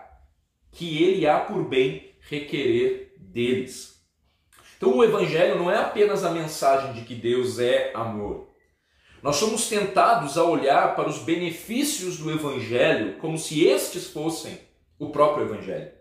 que 0.72 1.02
ele 1.02 1.26
há 1.26 1.40
por 1.40 1.68
bem 1.68 2.12
requerer 2.20 3.16
deles. 3.18 3.97
Então 4.78 4.96
o 4.96 5.04
evangelho 5.04 5.58
não 5.58 5.72
é 5.72 5.78
apenas 5.78 6.24
a 6.24 6.30
mensagem 6.30 6.94
de 6.94 7.02
que 7.02 7.16
Deus 7.16 7.60
é 7.60 7.92
amor. 7.96 8.48
Nós 9.24 9.38
somos 9.38 9.68
tentados 9.68 10.38
a 10.38 10.44
olhar 10.44 10.96
para 10.96 11.10
os 11.10 11.18
benefícios 11.18 12.20
do 12.20 12.32
evangelho 12.32 13.18
como 13.18 13.38
se 13.38 13.66
estes 13.66 14.08
fossem 14.08 14.60
o 15.00 15.10
próprio 15.10 15.46
evangelho. 15.48 15.92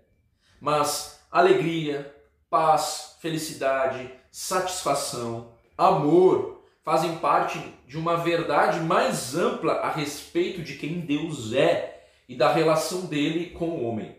Mas 0.60 1.18
alegria, 1.32 2.14
paz, 2.50 3.16
felicidade, 3.20 4.10
satisfação, 4.30 5.52
amor 5.76 6.62
fazem 6.84 7.16
parte 7.16 7.58
de 7.88 7.98
uma 7.98 8.16
verdade 8.16 8.80
mais 8.80 9.34
ampla 9.34 9.72
a 9.72 9.90
respeito 9.90 10.62
de 10.62 10.74
quem 10.74 11.00
Deus 11.00 11.52
é 11.52 12.04
e 12.28 12.36
da 12.36 12.52
relação 12.52 13.06
dele 13.06 13.50
com 13.50 13.70
o 13.70 13.84
homem. 13.84 14.16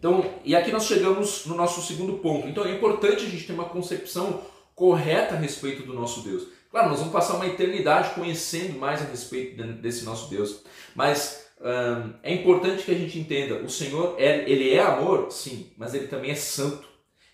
Então, 0.00 0.24
e 0.44 0.56
aqui 0.56 0.72
nós 0.72 0.86
chegamos 0.86 1.46
no 1.46 1.54
nosso 1.54 1.80
segundo 1.82 2.14
ponto. 2.14 2.48
Então 2.48 2.64
é 2.64 2.72
importante 2.72 3.24
a 3.24 3.28
gente 3.28 3.46
ter 3.46 3.52
uma 3.52 3.66
concepção 3.66 4.40
correta 4.74 5.34
a 5.34 5.38
respeito 5.38 5.82
do 5.82 5.94
nosso 5.94 6.22
Deus. 6.22 6.48
Claro, 6.70 6.88
nós 6.88 6.98
vamos 6.98 7.12
passar 7.12 7.34
uma 7.34 7.46
eternidade 7.46 8.14
conhecendo 8.14 8.78
mais 8.78 9.02
a 9.02 9.04
respeito 9.04 9.62
desse 9.74 10.04
nosso 10.04 10.30
Deus, 10.30 10.62
mas 10.94 11.46
hum, 11.60 12.14
é 12.22 12.32
importante 12.32 12.84
que 12.84 12.90
a 12.90 12.96
gente 12.96 13.18
entenda: 13.18 13.56
o 13.56 13.68
Senhor 13.68 14.14
é, 14.18 14.50
ele 14.50 14.72
é 14.72 14.80
amor, 14.80 15.30
sim, 15.30 15.70
mas 15.76 15.92
ele 15.92 16.06
também 16.06 16.30
é 16.30 16.36
santo 16.36 16.90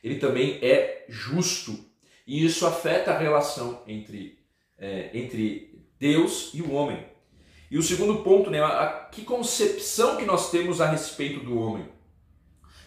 ele 0.06 0.20
também 0.20 0.60
é 0.62 1.04
justo. 1.08 1.76
E 2.24 2.44
isso 2.44 2.64
afeta 2.64 3.10
a 3.10 3.18
relação 3.18 3.82
entre, 3.88 4.38
é, 4.78 5.10
entre 5.12 5.84
Deus 5.98 6.52
e 6.54 6.62
o 6.62 6.70
homem. 6.72 7.04
E 7.68 7.76
o 7.76 7.82
segundo 7.82 8.22
ponto, 8.22 8.48
né, 8.48 8.62
a, 8.62 9.08
que 9.10 9.22
concepção 9.22 10.16
que 10.16 10.24
nós 10.24 10.52
temos 10.52 10.80
a 10.80 10.88
respeito 10.88 11.40
do 11.40 11.58
homem. 11.58 11.88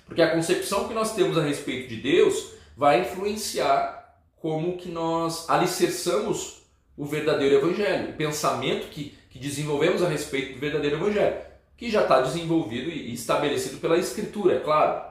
Porque 0.10 0.22
a 0.22 0.32
concepção 0.32 0.90
que 0.90 0.94
nós 0.94 1.16
temos 1.16 1.38
a 1.38 1.44
respeito 1.44 1.88
de 1.88 1.96
Deus 1.96 2.56
vai 2.76 3.02
influenciar 3.02 4.20
como 4.36 4.76
que 4.76 4.90
nós 4.90 5.50
alicerçamos 5.50 6.64
o 6.98 7.06
verdadeiro 7.06 7.56
evangelho. 7.56 8.10
O 8.10 8.14
pensamento 8.14 8.90
que 8.90 9.18
que 9.30 9.38
desenvolvemos 9.38 10.02
a 10.04 10.10
respeito 10.10 10.54
do 10.54 10.60
verdadeiro 10.60 10.98
Evangelho, 10.98 11.38
que 11.78 11.90
já 11.90 12.02
está 12.02 12.20
desenvolvido 12.22 12.90
e 12.90 13.14
estabelecido 13.14 13.78
pela 13.78 13.98
Escritura, 13.98 14.56
é 14.56 14.60
claro, 14.60 15.02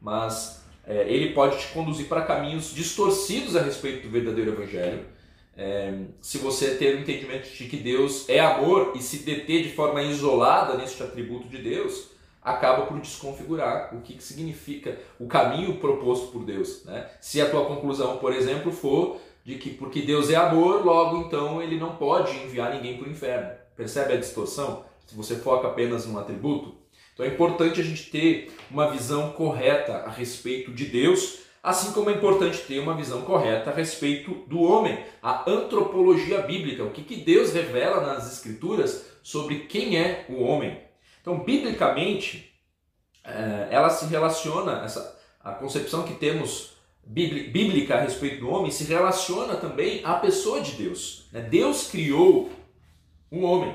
mas 0.00 0.64
é, 0.86 1.06
ele 1.08 1.32
pode 1.32 1.58
te 1.58 1.68
conduzir 1.68 2.06
para 2.06 2.22
caminhos 2.22 2.74
distorcidos 2.74 3.54
a 3.54 3.62
respeito 3.62 4.02
do 4.02 4.10
verdadeiro 4.10 4.52
Evangelho. 4.52 5.04
É, 5.56 5.92
se 6.20 6.38
você 6.38 6.76
ter 6.76 6.96
o 6.96 7.00
entendimento 7.00 7.48
de 7.50 7.64
que 7.64 7.76
Deus 7.76 8.28
é 8.28 8.38
amor 8.38 8.92
e 8.94 9.02
se 9.02 9.18
deter 9.18 9.64
de 9.64 9.74
forma 9.74 10.02
isolada 10.02 10.76
neste 10.76 11.02
atributo 11.02 11.48
de 11.48 11.58
Deus, 11.58 12.08
acaba 12.50 12.86
por 12.86 12.98
desconfigurar 12.98 13.94
o 13.94 14.00
que, 14.00 14.14
que 14.14 14.22
significa 14.22 14.98
o 15.18 15.26
caminho 15.26 15.76
proposto 15.76 16.32
por 16.32 16.44
Deus. 16.44 16.84
Né? 16.84 17.08
Se 17.20 17.40
a 17.40 17.50
tua 17.50 17.66
conclusão, 17.66 18.18
por 18.18 18.32
exemplo, 18.32 18.72
for 18.72 19.20
de 19.44 19.56
que 19.56 19.70
porque 19.70 20.02
Deus 20.02 20.30
é 20.30 20.36
amor, 20.36 20.84
logo 20.84 21.18
então 21.18 21.62
ele 21.62 21.78
não 21.78 21.96
pode 21.96 22.36
enviar 22.36 22.74
ninguém 22.74 22.98
para 22.98 23.08
o 23.08 23.10
inferno. 23.10 23.50
Percebe 23.76 24.14
a 24.14 24.16
distorção? 24.16 24.84
Se 25.06 25.14
você 25.14 25.36
foca 25.36 25.68
apenas 25.68 26.04
num 26.06 26.18
atributo. 26.18 26.76
Então 27.14 27.24
é 27.24 27.30
importante 27.30 27.80
a 27.80 27.84
gente 27.84 28.10
ter 28.10 28.52
uma 28.70 28.90
visão 28.90 29.32
correta 29.32 30.04
a 30.04 30.10
respeito 30.10 30.70
de 30.70 30.84
Deus, 30.86 31.38
assim 31.62 31.92
como 31.92 32.10
é 32.10 32.12
importante 32.12 32.58
ter 32.58 32.78
uma 32.78 32.94
visão 32.94 33.22
correta 33.22 33.70
a 33.70 33.74
respeito 33.74 34.34
do 34.46 34.60
homem, 34.60 35.04
a 35.22 35.50
antropologia 35.50 36.42
bíblica, 36.42 36.84
o 36.84 36.90
que, 36.90 37.02
que 37.02 37.16
Deus 37.16 37.52
revela 37.52 38.00
nas 38.00 38.32
Escrituras 38.32 39.06
sobre 39.22 39.60
quem 39.60 39.98
é 39.98 40.26
o 40.28 40.42
homem. 40.42 40.87
Então, 41.20 41.38
biblicamente, 41.40 42.52
é, 43.24 43.68
ela 43.70 43.90
se 43.90 44.06
relaciona, 44.06 44.84
essa, 44.84 45.18
a 45.40 45.52
concepção 45.52 46.02
que 46.02 46.14
temos 46.14 46.76
bíblica 47.04 47.96
a 47.96 48.00
respeito 48.00 48.40
do 48.40 48.50
homem 48.50 48.70
se 48.70 48.84
relaciona 48.84 49.56
também 49.56 50.02
à 50.04 50.14
pessoa 50.14 50.60
de 50.60 50.72
Deus. 50.72 51.26
Né? 51.32 51.40
Deus 51.40 51.88
criou 51.88 52.50
um 53.32 53.44
homem, 53.44 53.74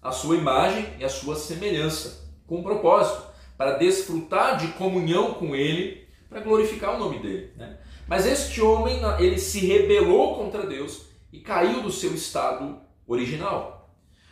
a 0.00 0.10
sua 0.10 0.36
imagem 0.36 0.86
e 0.98 1.04
a 1.04 1.08
sua 1.08 1.36
semelhança, 1.36 2.26
com 2.46 2.58
um 2.58 2.62
propósito, 2.62 3.26
para 3.58 3.76
desfrutar 3.76 4.56
de 4.56 4.68
comunhão 4.68 5.34
com 5.34 5.54
Ele, 5.54 6.06
para 6.28 6.40
glorificar 6.40 6.94
o 6.94 6.98
nome 6.98 7.18
dele. 7.18 7.52
Né? 7.56 7.78
Mas 8.06 8.26
este 8.26 8.60
homem, 8.60 9.00
ele 9.18 9.38
se 9.38 9.66
rebelou 9.66 10.36
contra 10.36 10.66
Deus 10.66 11.06
e 11.32 11.40
caiu 11.40 11.82
do 11.82 11.90
seu 11.90 12.14
estado 12.14 12.80
original. 13.06 13.75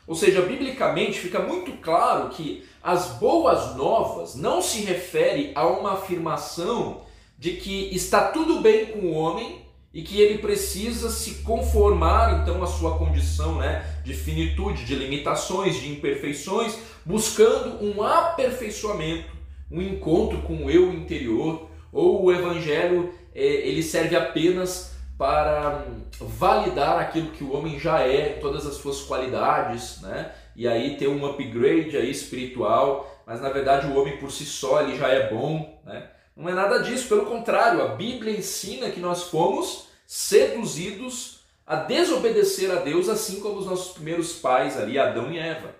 Ou 0.07 0.15
seja, 0.15 0.43
biblicamente 0.43 1.19
fica 1.19 1.41
muito 1.41 1.73
claro 1.81 2.29
que 2.31 2.65
as 2.83 3.13
boas 3.13 3.75
novas 3.77 4.35
não 4.35 4.61
se 4.61 4.83
refere 4.83 5.53
a 5.55 5.67
uma 5.67 5.95
afirmação 5.95 7.01
de 7.39 7.53
que 7.53 7.95
está 7.95 8.29
tudo 8.29 8.61
bem 8.61 8.87
com 8.87 8.99
o 8.99 9.15
homem 9.15 9.63
e 9.93 10.03
que 10.03 10.21
ele 10.21 10.39
precisa 10.39 11.09
se 11.09 11.43
conformar 11.43 12.43
então 12.43 12.63
à 12.63 12.67
sua 12.67 12.99
condição 12.99 13.59
né, 13.59 13.85
de 14.05 14.13
finitude, 14.13 14.85
de 14.85 14.95
limitações, 14.95 15.81
de 15.81 15.91
imperfeições, 15.91 16.77
buscando 17.05 17.83
um 17.83 18.03
aperfeiçoamento, 18.03 19.31
um 19.71 19.81
encontro 19.81 20.39
com 20.43 20.65
o 20.65 20.71
eu 20.71 20.93
interior, 20.93 21.71
ou 21.93 22.25
o 22.25 22.33
evangelho 22.33 23.15
é, 23.33 23.45
ele 23.45 23.83
serve 23.83 24.17
apenas 24.17 24.94
para 25.25 25.87
hum, 25.89 26.03
validar 26.21 26.99
aquilo 26.99 27.31
que 27.31 27.43
o 27.43 27.57
homem 27.57 27.81
já 27.81 28.01
é, 28.01 28.35
todas 28.43 28.67
as 28.67 28.75
suas 28.75 29.01
qualidades, 29.01 30.03
né? 30.03 30.35
E 30.55 30.69
aí 30.69 30.99
ter 30.99 31.09
um 31.09 31.25
upgrade 31.25 31.97
aí 31.97 32.11
espiritual, 32.11 33.23
mas 33.27 33.41
na 33.41 33.49
verdade 33.49 33.87
o 33.87 33.99
homem 33.99 34.19
por 34.19 34.31
si 34.31 34.45
só 34.45 34.83
ele 34.83 34.99
já 34.99 35.09
é 35.09 35.31
bom, 35.33 35.81
né? 35.83 36.11
Não 36.37 36.47
é 36.47 36.53
nada 36.53 36.81
disso, 36.81 37.09
pelo 37.09 37.25
contrário, 37.25 37.81
a 37.81 37.95
Bíblia 37.95 38.37
ensina 38.37 38.91
que 38.91 39.01
nós 39.01 39.23
fomos 39.23 39.87
seduzidos 40.07 41.41
a 41.67 41.77
desobedecer 41.77 42.71
a 42.71 42.83
Deus, 42.83 43.09
assim 43.09 43.41
como 43.41 43.61
os 43.61 43.67
nossos 43.67 43.95
primeiros 43.95 44.35
pais 44.35 44.79
ali, 44.79 44.99
Adão 44.99 45.33
e 45.33 45.39
Eva. 45.39 45.75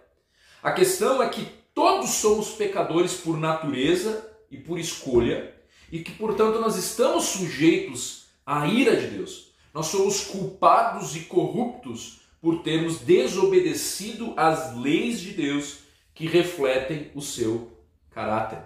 A 0.63 0.73
questão 0.73 1.23
é 1.23 1.29
que 1.29 1.47
todos 1.75 2.09
somos 2.13 2.53
pecadores 2.53 3.13
por 3.13 3.37
natureza 3.37 4.27
e 4.51 4.57
por 4.57 4.79
escolha, 4.79 5.55
e 5.93 5.99
que, 5.99 6.13
portanto, 6.13 6.59
nós 6.61 6.77
estamos 6.77 7.25
sujeitos 7.25 8.24
à 8.47 8.67
ira 8.67 8.97
de 8.97 9.07
Deus. 9.09 9.53
Nós 9.73 9.87
somos 9.87 10.25
culpados 10.25 11.17
e 11.17 11.21
corruptos 11.21 12.21
por 12.41 12.63
termos 12.63 12.99
desobedecido 12.99 14.35
às 14.37 14.77
leis 14.77 15.21
de 15.21 15.33
Deus 15.33 15.79
que 16.15 16.27
refletem 16.27 17.11
o 17.15 17.21
seu 17.21 17.73
caráter. 18.11 18.63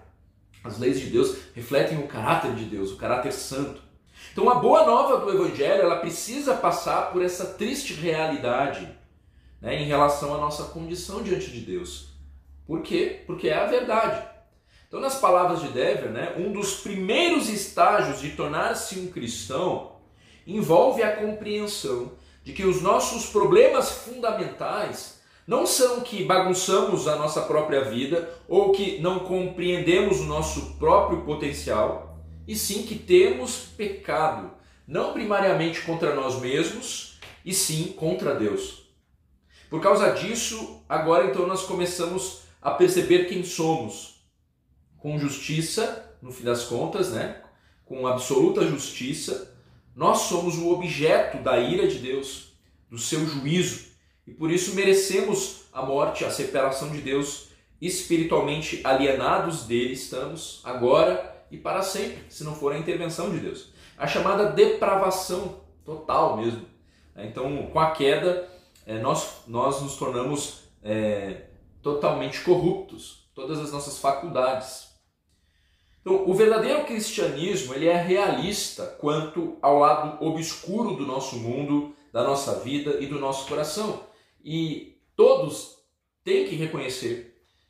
As 0.62 0.78
leis 0.78 1.00
de 1.00 1.06
Deus 1.06 1.36
refletem 1.54 1.98
o 1.98 2.06
caráter 2.06 2.54
de 2.54 2.64
Deus, 2.64 2.90
o 2.92 2.96
caráter 2.96 3.32
santo. 3.32 3.82
Então 4.32 4.50
a 4.50 4.56
boa 4.56 4.84
nova 4.84 5.24
do 5.24 5.32
Evangelho 5.32 5.82
ela 5.82 6.00
precisa 6.00 6.54
passar 6.54 7.12
por 7.12 7.22
essa 7.22 7.46
triste 7.54 7.94
realidade 7.94 8.88
né, 9.60 9.80
em 9.80 9.86
relação 9.86 10.34
à 10.34 10.38
nossa 10.38 10.64
condição 10.64 11.22
diante 11.22 11.50
de 11.50 11.60
Deus. 11.60 12.08
Por 12.66 12.82
quê? 12.82 13.22
Porque 13.26 13.48
é 13.48 13.54
a 13.54 13.66
verdade. 13.66 14.28
Então, 14.88 15.00
nas 15.00 15.20
palavras 15.20 15.60
de 15.60 15.68
Dever, 15.68 16.10
né, 16.10 16.34
um 16.38 16.50
dos 16.50 16.76
primeiros 16.76 17.50
estágios 17.50 18.22
de 18.22 18.30
tornar-se 18.30 18.98
um 18.98 19.08
cristão 19.08 19.92
envolve 20.46 21.02
a 21.02 21.14
compreensão 21.14 22.12
de 22.42 22.54
que 22.54 22.64
os 22.64 22.80
nossos 22.80 23.26
problemas 23.26 23.90
fundamentais 23.90 25.20
não 25.46 25.66
são 25.66 26.00
que 26.00 26.24
bagunçamos 26.24 27.06
a 27.06 27.16
nossa 27.16 27.42
própria 27.42 27.84
vida 27.84 28.30
ou 28.48 28.72
que 28.72 28.98
não 29.00 29.18
compreendemos 29.20 30.20
o 30.20 30.24
nosso 30.24 30.76
próprio 30.78 31.20
potencial, 31.22 32.18
e 32.46 32.56
sim 32.56 32.84
que 32.84 32.94
temos 32.94 33.56
pecado, 33.76 34.50
não 34.86 35.12
primariamente 35.12 35.82
contra 35.82 36.14
nós 36.14 36.40
mesmos, 36.40 37.18
e 37.44 37.52
sim 37.52 37.94
contra 37.96 38.34
Deus. 38.34 38.88
Por 39.68 39.82
causa 39.82 40.10
disso, 40.12 40.82
agora 40.88 41.26
então 41.26 41.46
nós 41.46 41.62
começamos 41.64 42.40
a 42.60 42.70
perceber 42.70 43.26
quem 43.26 43.44
somos, 43.44 44.17
com 44.98 45.18
justiça, 45.18 46.14
no 46.20 46.32
fim 46.32 46.44
das 46.44 46.64
contas, 46.64 47.10
né? 47.10 47.42
com 47.84 48.06
absoluta 48.06 48.66
justiça, 48.66 49.54
nós 49.96 50.18
somos 50.22 50.58
o 50.58 50.70
objeto 50.70 51.38
da 51.42 51.58
ira 51.58 51.88
de 51.88 51.98
Deus, 51.98 52.52
do 52.90 52.98
seu 52.98 53.26
juízo. 53.26 53.88
E 54.26 54.30
por 54.32 54.50
isso 54.50 54.74
merecemos 54.74 55.62
a 55.72 55.82
morte, 55.82 56.24
a 56.24 56.30
separação 56.30 56.90
de 56.90 57.00
Deus, 57.00 57.48
espiritualmente 57.80 58.80
alienados 58.84 59.64
dele 59.64 59.94
estamos 59.94 60.60
agora 60.64 61.44
e 61.50 61.56
para 61.56 61.82
sempre, 61.82 62.24
se 62.28 62.44
não 62.44 62.54
for 62.54 62.72
a 62.72 62.78
intervenção 62.78 63.30
de 63.30 63.38
Deus. 63.38 63.72
A 63.96 64.06
chamada 64.06 64.50
depravação 64.50 65.60
total 65.84 66.36
mesmo. 66.36 66.66
Então, 67.16 67.66
com 67.72 67.80
a 67.80 67.92
queda, 67.92 68.48
é, 68.86 68.98
nós, 68.98 69.42
nós 69.46 69.80
nos 69.82 69.96
tornamos 69.96 70.64
é, 70.82 71.46
totalmente 71.82 72.42
corruptos, 72.42 73.28
todas 73.34 73.58
as 73.58 73.72
nossas 73.72 73.98
faculdades. 73.98 74.87
Então, 76.00 76.28
o 76.28 76.34
verdadeiro 76.34 76.84
cristianismo 76.84 77.74
ele 77.74 77.86
é 77.86 77.96
realista 77.96 78.86
quanto 78.98 79.56
ao 79.60 79.78
lado 79.78 80.24
obscuro 80.24 80.94
do 80.94 81.06
nosso 81.06 81.36
mundo, 81.36 81.94
da 82.12 82.22
nossa 82.24 82.60
vida 82.60 82.98
e 83.00 83.06
do 83.06 83.18
nosso 83.18 83.46
coração. 83.48 84.02
E 84.42 84.96
todos 85.14 85.78
têm 86.24 86.46
que 86.46 86.54
reconhecer 86.54 87.28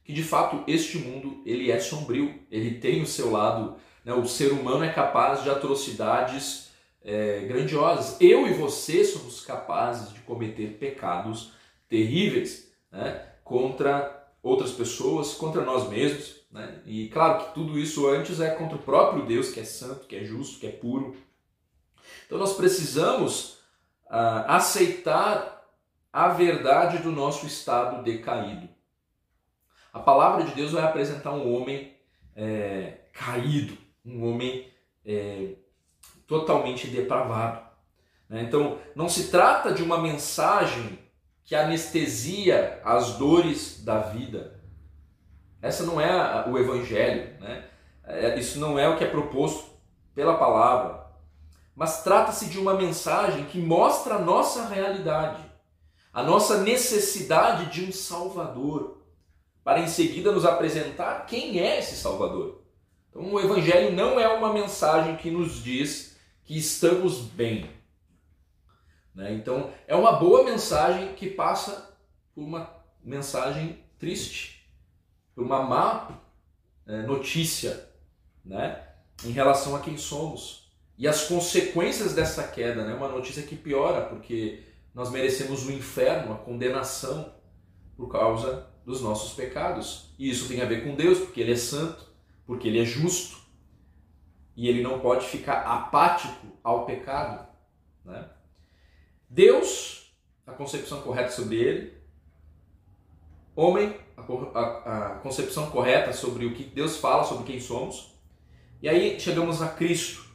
que 0.09 0.13
de 0.13 0.23
fato 0.23 0.65
este 0.67 0.97
mundo 0.97 1.43
ele 1.45 1.71
é 1.71 1.79
sombrio, 1.79 2.35
ele 2.51 2.79
tem 2.79 3.03
o 3.03 3.07
seu 3.07 3.31
lado, 3.31 3.77
né? 4.03 4.15
o 4.15 4.27
ser 4.27 4.53
humano 4.53 4.83
é 4.83 4.91
capaz 4.91 5.43
de 5.43 5.51
atrocidades 5.51 6.71
é, 7.05 7.41
grandiosas. 7.41 8.17
Eu 8.19 8.47
e 8.47 8.55
você 8.55 9.05
somos 9.05 9.45
capazes 9.45 10.15
de 10.15 10.21
cometer 10.21 10.79
pecados 10.79 11.53
terríveis 11.91 12.73
né? 12.91 13.23
contra 13.45 14.31
outras 14.43 14.73
pessoas, 14.73 15.35
contra 15.35 15.63
nós 15.63 15.89
mesmos. 15.91 16.38
Né? 16.51 16.81
E 16.87 17.09
claro 17.09 17.45
que 17.45 17.55
tudo 17.55 17.79
isso 17.79 18.09
antes 18.09 18.41
é 18.41 18.51
contra 18.51 18.77
o 18.77 18.83
próprio 18.83 19.27
Deus, 19.27 19.51
que 19.51 19.61
é 19.61 19.65
santo, 19.65 20.07
que 20.07 20.17
é 20.17 20.25
justo, 20.25 20.59
que 20.59 20.67
é 20.67 20.73
puro. 20.73 21.17
Então 22.27 22.39
nós 22.39 22.55
precisamos 22.55 23.59
uh, 24.07 24.45
aceitar 24.47 25.59
a 26.13 26.29
verdade 26.29 26.99
do 26.99 27.13
nosso 27.13 27.47
estado 27.47 28.03
decaído. 28.03 28.69
A 29.93 30.01
palavra 30.01 30.45
de 30.45 30.55
Deus 30.55 30.73
vai 30.73 30.83
apresentar 30.83 31.33
um 31.33 31.55
homem 31.55 31.97
é, 32.35 32.99
caído, 33.13 33.77
um 34.05 34.25
homem 34.29 34.71
é, 35.05 35.55
totalmente 36.27 36.87
depravado. 36.87 37.67
Né? 38.29 38.43
Então, 38.43 38.79
não 38.95 39.09
se 39.09 39.31
trata 39.31 39.73
de 39.73 39.83
uma 39.83 39.99
mensagem 39.99 40.99
que 41.45 41.55
anestesia 41.55 42.81
as 42.85 43.15
dores 43.15 43.83
da 43.83 44.01
vida. 44.01 44.58
Essa 45.61 45.85
não 45.85 46.01
é 46.01 46.49
o 46.49 46.57
evangelho, 46.59 47.41
né? 47.41 47.65
É, 48.05 48.39
isso 48.39 48.59
não 48.59 48.79
é 48.79 48.89
o 48.89 48.97
que 48.97 49.05
é 49.05 49.09
proposto 49.09 49.71
pela 50.15 50.37
palavra. 50.37 51.07
Mas 51.75 52.03
trata-se 52.03 52.47
de 52.47 52.59
uma 52.59 52.75
mensagem 52.75 53.45
que 53.45 53.59
mostra 53.59 54.15
a 54.15 54.19
nossa 54.19 54.67
realidade 54.67 55.49
a 56.19 56.23
nossa 56.25 56.63
necessidade 56.63 57.67
de 57.67 57.85
um 57.85 57.93
Salvador, 57.93 58.99
para 59.63 59.79
em 59.79 59.87
seguida 59.87 60.33
nos 60.33 60.45
apresentar 60.45 61.27
quem 61.27 61.61
é 61.61 61.79
esse 61.79 61.95
Salvador. 61.95 62.63
Então, 63.09 63.33
o 63.33 63.39
Evangelho 63.39 63.95
não 63.95 64.19
é 64.19 64.27
uma 64.27 64.53
mensagem 64.53 65.17
que 65.17 65.31
nos 65.31 65.63
diz 65.63 66.19
que 66.43 66.59
estamos 66.59 67.21
bem. 67.21 67.71
Né? 69.15 69.33
Então, 69.35 69.71
é 69.87 69.95
uma 69.95 70.11
boa 70.13 70.43
mensagem 70.43 71.15
que 71.15 71.31
passa 71.31 71.97
por 72.35 72.43
uma 72.43 72.69
mensagem 73.01 73.79
triste, 73.97 74.58
por 75.39 75.47
uma 75.47 75.63
má 75.63 76.21
é, 76.85 77.03
notícia, 77.03 77.89
né, 78.45 78.89
em 79.25 79.31
relação 79.31 79.77
a 79.77 79.81
quem 79.81 79.97
somos 79.97 80.69
e 80.99 81.07
as 81.07 81.29
consequências 81.29 82.13
dessa 82.13 82.43
queda, 82.49 82.85
né, 82.85 82.93
uma 82.93 83.07
notícia 83.07 83.45
que 83.45 83.55
piora 83.55 84.05
porque 84.07 84.65
nós 84.93 85.13
merecemos 85.13 85.65
o 85.65 85.71
inferno, 85.71 86.33
a 86.33 86.39
condenação 86.39 87.33
por 87.97 88.09
causa 88.09 88.67
dos 88.85 89.01
nossos 89.01 89.35
pecados. 89.35 90.13
E 90.19 90.29
isso 90.29 90.49
tem 90.49 90.61
a 90.61 90.65
ver 90.65 90.83
com 90.83 90.97
Deus, 90.97 91.21
porque 91.21 91.41
Ele 91.41 91.53
é 91.53 91.57
santo, 91.57 92.05
porque 92.45 92.67
Ele 92.67 92.81
é 92.81 92.85
justo 92.85 93.39
e 94.57 94.67
Ele 94.67 94.83
não 94.83 94.99
pode 94.99 95.25
ficar 95.25 95.61
apático 95.61 96.49
ao 96.65 96.85
pecado. 96.85 97.47
Né? 98.05 98.29
Deus, 99.31 100.13
a 100.45 100.51
concepção 100.51 101.01
correta 101.01 101.31
sobre 101.31 101.59
Ele, 101.59 101.93
homem, 103.55 104.08
a, 104.55 104.59
a, 104.59 105.07
a 105.07 105.11
concepção 105.17 105.71
correta 105.71 106.13
sobre 106.13 106.47
o 106.47 106.55
que 106.55 106.65
Deus 106.65 106.97
fala 106.97 107.25
sobre 107.25 107.45
quem 107.45 107.61
somos. 107.61 108.15
E 108.83 108.89
aí 108.89 109.19
chegamos 109.19 109.63
a 109.63 109.69
Cristo. 109.69 110.27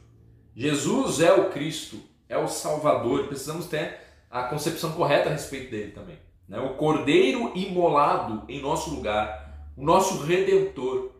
Jesus 0.56 1.20
é 1.20 1.32
o 1.32 1.50
Cristo, 1.50 2.00
é 2.28 2.38
o 2.38 2.48
Salvador. 2.48 3.26
Precisamos 3.26 3.66
ter 3.66 4.00
a 4.30 4.44
concepção 4.44 4.92
correta 4.92 5.28
a 5.28 5.32
respeito 5.32 5.70
dele 5.70 5.92
também. 5.92 6.18
Né? 6.48 6.58
O 6.60 6.74
Cordeiro 6.74 7.52
imolado 7.54 8.44
em 8.48 8.60
nosso 8.60 8.90
lugar, 8.90 9.70
o 9.76 9.84
nosso 9.84 10.22
Redentor, 10.22 11.10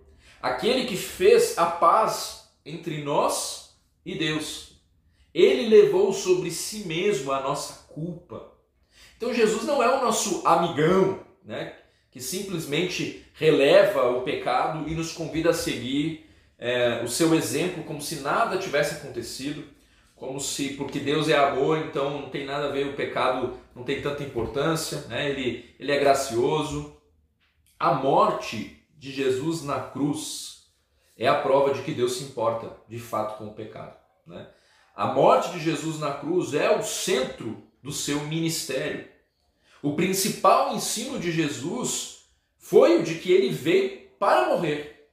aquele 0.41 0.87
que 0.87 0.97
fez 0.97 1.59
a 1.59 1.67
paz 1.67 2.51
entre 2.65 3.03
nós 3.03 3.77
e 4.05 4.17
Deus. 4.17 4.81
Ele 5.33 5.69
levou 5.69 6.13
sobre 6.13 6.51
si 6.51 6.87
mesmo 6.87 7.33
a 7.33 7.41
nossa 7.41 7.87
culpa. 7.89 8.53
Então 9.17 9.35
Jesus 9.35 9.65
não 9.65 9.83
é 9.83 9.97
o 9.97 10.05
nosso 10.05 10.47
amigão, 10.47 11.21
né? 11.45 11.75
Que 12.15 12.21
simplesmente 12.21 13.27
releva 13.35 14.09
o 14.09 14.23
pecado 14.23 14.89
e 14.89 14.95
nos 14.95 15.13
convida 15.13 15.51
a 15.51 15.55
seguir 15.55 16.31
é, 16.57 17.03
o 17.05 17.09
seu 17.09 17.35
exemplo 17.35 17.85
como 17.85 18.01
se 18.01 18.21
nada 18.21 18.57
tivesse 18.57 18.95
acontecido 18.95 19.65
como 20.15 20.41
se 20.41 20.75
porque 20.75 21.01
Deus 21.01 21.29
é 21.29 21.37
amor, 21.37 21.79
então 21.79 22.21
não 22.21 22.31
tem 22.31 22.47
nada 22.47 22.69
a 22.69 22.71
ver 22.71 22.87
o 22.87 22.95
pecado, 22.95 23.59
não 23.75 23.83
tem 23.83 24.01
tanta 24.01 24.23
importância, 24.23 25.01
né? 25.09 25.29
ele, 25.29 25.75
ele 25.79 25.93
é 25.93 25.99
gracioso. 25.99 26.97
A 27.79 27.93
morte 27.93 28.83
de 28.97 29.13
Jesus 29.13 29.63
na 29.63 29.81
cruz 29.81 30.69
é 31.19 31.27
a 31.27 31.41
prova 31.41 31.75
de 31.75 31.83
que 31.83 31.93
Deus 31.93 32.17
se 32.17 32.25
importa 32.25 32.77
de 32.89 32.99
fato 32.99 33.37
com 33.39 33.49
o 33.49 33.55
pecado. 33.55 33.97
Né? 34.27 34.49
A 34.95 35.09
morte 35.09 35.51
de 35.51 35.61
Jesus 35.61 35.99
na 35.99 36.13
cruz 36.13 36.55
é 36.55 36.71
o 36.75 36.83
centro 36.83 37.63
do 37.83 37.93
seu 37.93 38.21
ministério. 38.21 39.07
O 39.85 39.95
principal 39.95 40.75
ensino 40.75 41.19
de 41.19 41.31
Jesus 41.31 42.27
foi 42.57 43.01
o 43.01 43.03
de 43.03 43.17
que 43.17 43.31
ele 43.31 43.51
veio 43.51 44.09
para 44.19 44.49
morrer. 44.49 45.11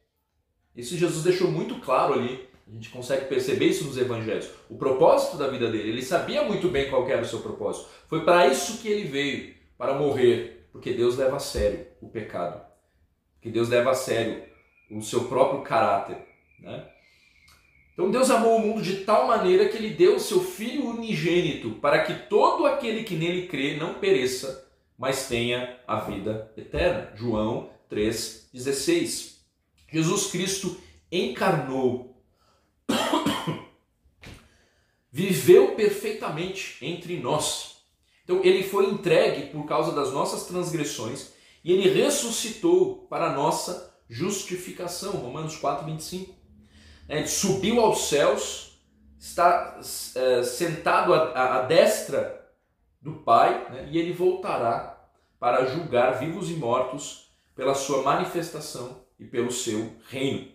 Isso 0.76 0.98
Jesus 0.98 1.24
deixou 1.24 1.52
muito 1.52 1.76
claro 1.82 2.14
ali 2.14 2.50
a 2.72 2.74
gente 2.74 2.90
consegue 2.90 3.26
perceber 3.26 3.66
isso 3.66 3.84
nos 3.84 3.98
evangelhos. 3.98 4.50
O 4.70 4.78
propósito 4.78 5.36
da 5.36 5.50
vida 5.50 5.70
dele, 5.70 5.90
ele 5.90 6.02
sabia 6.02 6.42
muito 6.46 6.70
bem 6.70 6.90
qual 6.90 7.06
era 7.10 7.22
o 7.22 7.26
seu 7.26 7.40
propósito. 7.40 7.90
Foi 8.08 8.24
para 8.24 8.48
isso 8.48 8.82
que 8.82 8.88
ele 8.88 9.10
veio, 9.10 9.54
para 9.78 9.94
morrer, 9.94 10.70
porque 10.72 10.94
Deus 10.94 11.18
leva 11.18 11.36
a 11.36 11.40
sério 11.40 11.86
o 12.00 12.08
pecado. 12.08 12.66
Que 13.42 13.52
Deus 13.52 13.68
leva 13.68 13.92
a 13.92 13.94
sério 13.94 14.42
o 14.90 15.02
seu 15.02 15.26
próprio 15.26 15.64
caráter, 15.64 16.26
né? 16.62 16.88
Então 18.02 18.10
Deus 18.10 18.32
amou 18.32 18.56
o 18.56 18.60
mundo 18.60 18.82
de 18.82 19.02
tal 19.06 19.28
maneira 19.28 19.70
que 19.70 19.78
ele 19.78 19.92
deu 19.92 20.16
o 20.16 20.20
seu 20.20 20.44
filho 20.44 20.88
unigênito 20.88 21.74
para 21.74 22.04
que 22.04 22.28
todo 22.28 22.66
aquele 22.66 23.04
que 23.04 23.14
nele 23.14 23.46
crê 23.46 23.78
não 23.78 23.94
pereça, 23.94 24.68
mas 24.98 25.28
tenha 25.28 25.78
a 25.88 26.00
vida 26.00 26.52
eterna. 26.58 27.12
João 27.16 27.70
3:16. 27.92 29.36
Jesus 29.88 30.32
Cristo 30.32 30.82
encarnou 31.12 32.20
viveu 35.14 35.76
perfeitamente 35.76 36.84
entre 36.84 37.20
nós. 37.20 37.84
Então 38.24 38.44
ele 38.44 38.64
foi 38.64 38.90
entregue 38.90 39.52
por 39.52 39.68
causa 39.68 39.92
das 39.92 40.12
nossas 40.12 40.48
transgressões 40.48 41.34
e 41.64 41.72
ele 41.72 41.88
ressuscitou 41.88 43.06
para 43.08 43.28
a 43.28 43.36
nossa 43.36 43.96
justificação. 44.10 45.12
Romanos 45.12 45.56
4, 45.58 45.86
25. 45.86 46.41
Subiu 47.28 47.82
aos 47.82 48.08
céus, 48.08 48.72
está 49.20 49.80
é, 50.16 50.44
sentado 50.44 51.14
à, 51.14 51.58
à, 51.58 51.62
destra 51.64 52.50
do 53.02 53.16
Pai 53.16 53.68
né, 53.70 53.90
e 53.92 53.98
ele 53.98 54.14
voltará 54.14 54.98
para 55.40 55.66
julgar 55.66 56.20
vivos 56.20 56.50
e 56.50 56.54
mortos 56.54 57.32
pela 57.56 57.76
sua 57.76 58.02
manifestação 58.02 59.04
e 59.20 59.26
pelo 59.26 59.52
seu 59.52 59.92
reino. 60.10 60.52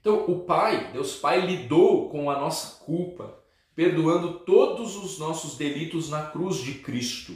Então, 0.00 0.24
o 0.26 0.40
Pai, 0.44 0.92
Deus 0.92 1.16
Pai, 1.16 1.40
lidou 1.40 2.08
com 2.08 2.30
a 2.30 2.38
nossa 2.38 2.82
culpa, 2.84 3.42
perdoando 3.74 4.40
todos 4.40 4.96
os 4.96 5.18
nossos 5.18 5.58
delitos 5.58 6.08
na 6.08 6.26
cruz 6.26 6.58
de 6.58 6.74
Cristo. 6.74 7.34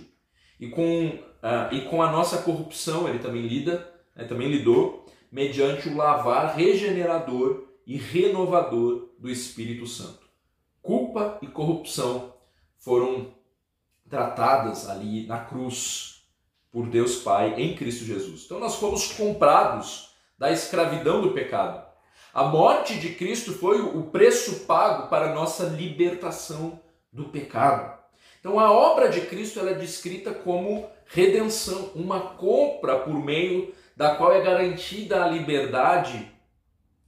E 0.60 0.68
com, 0.68 1.08
uh, 1.08 1.72
e 1.74 1.82
com 1.82 2.00
a 2.00 2.10
nossa 2.10 2.38
corrupção, 2.38 3.08
ele 3.08 3.18
também 3.18 3.42
lida, 3.42 3.92
né, 4.14 4.24
também 4.24 4.48
lidou, 4.48 5.04
mediante 5.30 5.88
o 5.88 5.96
lavar 5.96 6.54
regenerador 6.54 7.71
e 7.86 7.96
renovador 7.96 9.10
do 9.18 9.30
Espírito 9.30 9.86
Santo. 9.86 10.26
Culpa 10.80 11.38
e 11.42 11.46
corrupção 11.46 12.34
foram 12.78 13.34
tratadas 14.08 14.88
ali 14.88 15.26
na 15.26 15.38
cruz 15.38 16.24
por 16.70 16.86
Deus 16.86 17.16
Pai 17.16 17.54
em 17.56 17.74
Cristo 17.76 18.04
Jesus. 18.04 18.44
Então 18.44 18.58
nós 18.58 18.76
fomos 18.76 19.12
comprados 19.12 20.14
da 20.38 20.50
escravidão 20.50 21.22
do 21.22 21.32
pecado. 21.32 21.86
A 22.34 22.44
morte 22.44 22.98
de 22.98 23.10
Cristo 23.10 23.52
foi 23.52 23.80
o 23.80 24.04
preço 24.04 24.60
pago 24.60 25.08
para 25.08 25.30
a 25.30 25.34
nossa 25.34 25.64
libertação 25.64 26.80
do 27.12 27.26
pecado. 27.26 28.00
Então 28.40 28.58
a 28.58 28.72
obra 28.72 29.08
de 29.08 29.20
Cristo 29.20 29.60
ela 29.60 29.70
é 29.70 29.74
descrita 29.74 30.32
como 30.32 30.88
redenção, 31.06 31.90
uma 31.94 32.20
compra 32.20 32.98
por 32.98 33.14
meio 33.14 33.72
da 33.94 34.16
qual 34.16 34.32
é 34.32 34.40
garantida 34.40 35.22
a 35.22 35.28
liberdade 35.28 36.31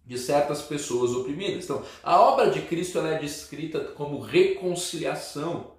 de 0.04 0.18
certas 0.18 0.62
pessoas 0.62 1.12
oprimidas. 1.12 1.64
Então, 1.64 1.82
a 2.02 2.20
obra 2.20 2.50
de 2.50 2.62
Cristo 2.62 2.98
ela 2.98 3.14
é 3.14 3.18
descrita 3.18 3.80
como 3.80 4.20
reconciliação 4.20 5.72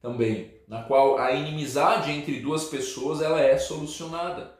também, 0.00 0.60
na 0.68 0.82
qual 0.82 1.18
a 1.18 1.32
inimizade 1.32 2.10
entre 2.10 2.40
duas 2.40 2.64
pessoas 2.64 3.20
ela 3.22 3.40
é 3.40 3.56
solucionada. 3.58 4.56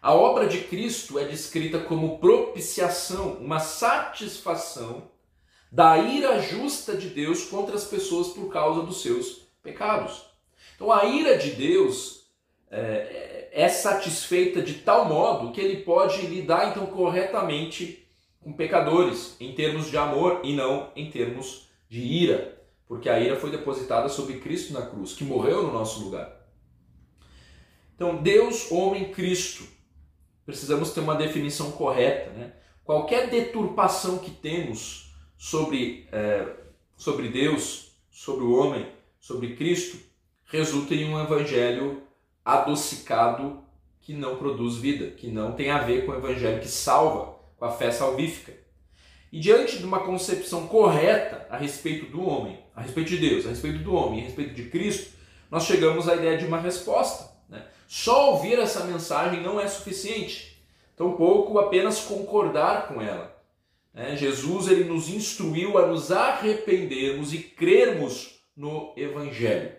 A 0.00 0.14
obra 0.14 0.48
de 0.48 0.62
Cristo 0.62 1.18
é 1.18 1.24
descrita 1.24 1.78
como 1.78 2.18
propiciação, 2.18 3.34
uma 3.34 3.60
satisfação 3.60 5.10
da 5.70 5.98
ira 5.98 6.40
justa 6.40 6.96
de 6.96 7.08
Deus 7.08 7.44
contra 7.44 7.76
as 7.76 7.84
pessoas 7.84 8.28
por 8.28 8.50
causa 8.50 8.82
dos 8.82 9.02
seus 9.02 9.46
pecados. 9.62 10.24
Então 10.74 10.90
a 10.90 11.04
ira 11.04 11.36
de 11.36 11.50
Deus 11.50 12.26
é, 12.70 13.39
é 13.52 13.68
satisfeita 13.68 14.62
de 14.62 14.74
tal 14.74 15.06
modo 15.06 15.52
que 15.52 15.60
ele 15.60 15.82
pode 15.82 16.26
lidar 16.26 16.70
então 16.70 16.86
corretamente 16.86 18.06
com 18.40 18.52
pecadores 18.52 19.36
em 19.38 19.52
termos 19.54 19.90
de 19.90 19.96
amor 19.96 20.40
e 20.42 20.54
não 20.54 20.90
em 20.96 21.10
termos 21.10 21.68
de 21.88 22.00
ira, 22.00 22.60
porque 22.86 23.08
a 23.08 23.18
ira 23.18 23.36
foi 23.36 23.50
depositada 23.50 24.08
sobre 24.08 24.38
Cristo 24.38 24.72
na 24.72 24.82
cruz, 24.82 25.12
que 25.12 25.24
morreu 25.24 25.62
no 25.62 25.72
nosso 25.72 26.02
lugar. 26.04 26.40
Então 27.94 28.16
Deus, 28.16 28.70
homem, 28.70 29.12
Cristo 29.12 29.64
precisamos 30.46 30.92
ter 30.92 31.00
uma 31.00 31.14
definição 31.14 31.70
correta. 31.72 32.30
Né? 32.30 32.52
Qualquer 32.84 33.28
deturpação 33.28 34.18
que 34.18 34.30
temos 34.30 35.14
sobre, 35.36 36.08
é, 36.10 36.46
sobre 36.96 37.28
Deus, 37.28 37.92
sobre 38.10 38.44
o 38.44 38.54
homem, 38.54 38.90
sobre 39.20 39.54
Cristo, 39.54 39.98
resulta 40.46 40.94
em 40.94 41.04
um 41.04 41.22
evangelho 41.22 42.02
adocicado 42.44 43.64
que 44.00 44.14
não 44.14 44.36
produz 44.36 44.76
vida, 44.76 45.10
que 45.10 45.28
não 45.28 45.52
tem 45.52 45.70
a 45.70 45.78
ver 45.78 46.06
com 46.06 46.12
o 46.12 46.16
evangelho 46.16 46.60
que 46.60 46.68
salva, 46.68 47.36
com 47.56 47.64
a 47.64 47.70
fé 47.70 47.90
salvífica. 47.90 48.52
E 49.32 49.38
diante 49.38 49.78
de 49.78 49.84
uma 49.84 50.00
concepção 50.00 50.66
correta 50.66 51.46
a 51.50 51.56
respeito 51.56 52.06
do 52.06 52.22
homem, 52.26 52.58
a 52.74 52.82
respeito 52.82 53.10
de 53.10 53.18
Deus, 53.18 53.46
a 53.46 53.50
respeito 53.50 53.78
do 53.78 53.94
homem, 53.94 54.20
a 54.20 54.24
respeito 54.24 54.54
de 54.54 54.64
Cristo, 54.64 55.16
nós 55.50 55.64
chegamos 55.64 56.08
à 56.08 56.16
ideia 56.16 56.38
de 56.38 56.46
uma 56.46 56.60
resposta. 56.60 57.30
Só 57.86 58.30
ouvir 58.30 58.56
essa 58.56 58.84
mensagem 58.84 59.42
não 59.42 59.60
é 59.60 59.66
suficiente. 59.66 60.62
Tampouco 60.96 61.58
apenas 61.58 62.00
concordar 62.00 62.86
com 62.86 63.02
ela. 63.02 63.36
É, 63.92 64.14
Jesus 64.14 64.68
ele 64.68 64.84
nos 64.84 65.08
instruiu 65.08 65.76
a 65.76 65.86
nos 65.88 66.12
arrependermos 66.12 67.34
e 67.34 67.38
crermos 67.38 68.40
no 68.56 68.94
Evangelho. 68.96 69.72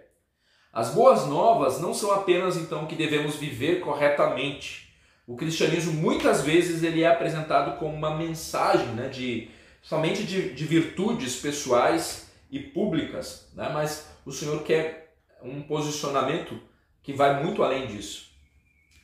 As 0.73 0.93
boas 0.93 1.27
novas 1.27 1.81
não 1.81 1.93
são 1.93 2.13
apenas 2.13 2.55
então 2.55 2.85
que 2.85 2.95
devemos 2.95 3.35
viver 3.35 3.81
corretamente. 3.81 4.93
O 5.27 5.35
cristianismo 5.35 5.93
muitas 5.93 6.41
vezes 6.41 6.81
ele 6.81 7.03
é 7.03 7.07
apresentado 7.07 7.77
como 7.77 7.93
uma 7.93 8.15
mensagem 8.15 8.87
né, 8.87 9.09
de 9.09 9.49
somente 9.81 10.23
de, 10.23 10.53
de 10.53 10.65
virtudes 10.65 11.35
pessoais 11.37 12.31
e 12.49 12.59
públicas, 12.59 13.49
né? 13.53 13.69
mas 13.73 14.09
o 14.25 14.31
Senhor 14.31 14.63
quer 14.63 15.13
um 15.41 15.61
posicionamento 15.61 16.59
que 17.01 17.13
vai 17.13 17.43
muito 17.43 17.63
além 17.63 17.87
disso. 17.87 18.31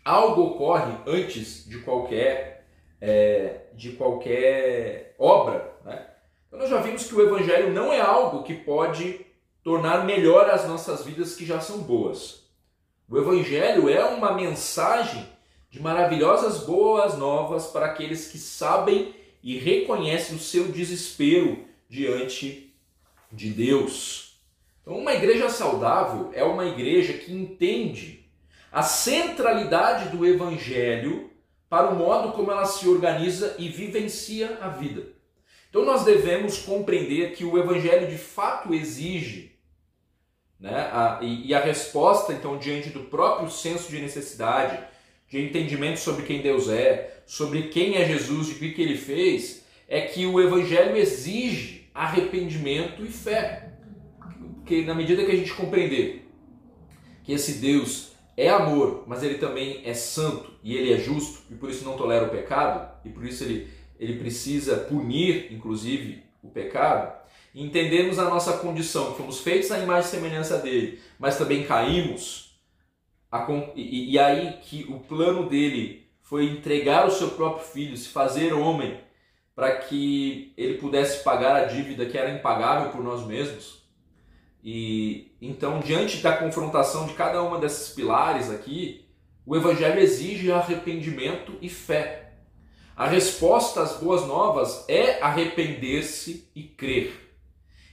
Algo 0.05 0.43
ocorre 0.43 0.93
antes 1.05 1.67
de 1.67 1.79
qualquer, 1.79 2.65
é, 3.01 3.61
de 3.73 3.91
qualquer 3.93 5.15
obra. 5.19 5.73
Né? 5.83 6.07
Então 6.47 6.59
nós 6.59 6.69
já 6.69 6.79
vimos 6.79 7.05
que 7.05 7.15
o 7.15 7.21
Evangelho 7.21 7.73
não 7.73 7.91
é 7.91 7.99
algo 7.99 8.43
que 8.43 8.53
pode 8.53 9.25
tornar 9.67 10.05
melhor 10.05 10.49
as 10.49 10.65
nossas 10.65 11.03
vidas 11.03 11.35
que 11.35 11.45
já 11.45 11.59
são 11.59 11.79
boas. 11.79 12.43
O 13.09 13.17
Evangelho 13.17 13.89
é 13.89 14.01
uma 14.05 14.31
mensagem 14.31 15.27
de 15.69 15.81
maravilhosas 15.81 16.59
boas 16.59 17.17
novas 17.17 17.67
para 17.67 17.87
aqueles 17.87 18.31
que 18.31 18.37
sabem 18.37 19.13
e 19.43 19.57
reconhecem 19.57 20.37
o 20.37 20.39
seu 20.39 20.69
desespero 20.69 21.65
diante 21.89 22.73
de 23.29 23.49
Deus. 23.49 24.39
Então, 24.81 24.97
uma 24.97 25.13
igreja 25.13 25.49
saudável 25.49 26.31
é 26.33 26.45
uma 26.45 26.65
igreja 26.65 27.11
que 27.11 27.33
entende 27.33 28.25
a 28.71 28.83
centralidade 28.83 30.15
do 30.15 30.25
Evangelho 30.25 31.29
para 31.69 31.89
o 31.89 31.95
modo 31.97 32.31
como 32.31 32.53
ela 32.53 32.63
se 32.63 32.87
organiza 32.87 33.53
e 33.59 33.67
vivencia 33.67 34.59
a 34.61 34.69
vida. 34.69 35.09
Então, 35.69 35.83
nós 35.83 36.05
devemos 36.05 36.57
compreender 36.57 37.33
que 37.33 37.43
o 37.43 37.57
Evangelho 37.57 38.07
de 38.07 38.17
fato 38.17 38.73
exige 38.73 39.56
né? 40.59 40.89
A, 40.91 41.19
e, 41.21 41.47
e, 41.47 41.53
a 41.53 41.59
resposta, 41.59 42.33
então, 42.33 42.57
diante 42.57 42.89
do 42.89 43.01
próprio 43.01 43.49
senso 43.49 43.89
de 43.89 44.01
necessidade, 44.01 44.79
de 45.29 45.39
entendimento 45.39 45.99
sobre 45.99 46.25
quem 46.25 46.41
Deus 46.41 46.69
é, 46.69 47.21
sobre 47.25 47.63
quem 47.63 47.95
é 47.95 48.05
Jesus, 48.05 48.47
de 48.47 48.53
o 48.53 48.73
que 48.73 48.81
ele 48.81 48.97
fez, 48.97 49.65
é 49.87 50.01
que 50.01 50.25
o 50.25 50.41
Evangelho 50.41 50.95
exige 50.95 51.89
arrependimento 51.93 53.03
e 53.03 53.07
fé. 53.07 53.73
Porque 54.55 54.83
na 54.83 54.95
medida 54.95 55.23
que 55.25 55.31
a 55.31 55.35
gente 55.35 55.53
compreender 55.53 56.27
que 57.23 57.33
esse 57.33 57.53
Deus 57.53 58.13
é 58.35 58.49
amor, 58.49 59.03
mas 59.07 59.23
ele 59.23 59.35
também 59.35 59.81
é 59.83 59.93
santo 59.93 60.53
e 60.63 60.75
ele 60.75 60.93
é 60.93 60.97
justo, 60.97 61.41
e 61.51 61.55
por 61.55 61.69
isso 61.69 61.83
não 61.83 61.97
tolera 61.97 62.25
o 62.25 62.29
pecado, 62.29 62.89
e 63.03 63.09
por 63.09 63.25
isso 63.25 63.43
ele, 63.43 63.67
ele 63.99 64.19
precisa 64.19 64.77
punir, 64.77 65.51
inclusive, 65.51 66.23
o 66.43 66.47
pecado, 66.47 67.16
entendemos 67.63 68.19
a 68.19 68.25
nossa 68.29 68.57
condição, 68.57 69.15
fomos 69.15 69.39
feitos 69.39 69.71
à 69.71 69.79
imagem 69.79 70.07
e 70.07 70.11
semelhança 70.11 70.57
dele, 70.57 70.99
mas 71.17 71.37
também 71.37 71.65
caímos, 71.65 72.47
e, 73.75 74.13
e 74.13 74.19
aí 74.19 74.53
que 74.61 74.85
o 74.89 74.99
plano 74.99 75.49
dele 75.49 76.07
foi 76.21 76.45
entregar 76.45 77.07
o 77.07 77.11
seu 77.11 77.31
próprio 77.31 77.65
filho, 77.65 77.97
se 77.97 78.09
fazer 78.09 78.53
homem, 78.53 78.99
para 79.55 79.75
que 79.77 80.53
ele 80.57 80.77
pudesse 80.77 81.23
pagar 81.23 81.55
a 81.55 81.65
dívida 81.65 82.05
que 82.05 82.17
era 82.17 82.31
impagável 82.31 82.91
por 82.91 83.03
nós 83.03 83.25
mesmos. 83.25 83.83
E 84.63 85.31
então, 85.41 85.79
diante 85.79 86.17
da 86.17 86.35
confrontação 86.35 87.07
de 87.07 87.13
cada 87.13 87.41
uma 87.41 87.57
desses 87.57 87.93
pilares 87.93 88.51
aqui, 88.51 89.05
o 89.45 89.55
evangelho 89.55 89.99
exige 89.99 90.51
arrependimento 90.51 91.53
e 91.61 91.69
fé. 91.69 92.33
A 92.95 93.07
resposta 93.07 93.81
às 93.81 93.97
boas 93.97 94.27
novas 94.27 94.83
é 94.89 95.21
arrepender-se 95.21 96.49
e 96.55 96.63
crer. 96.63 97.26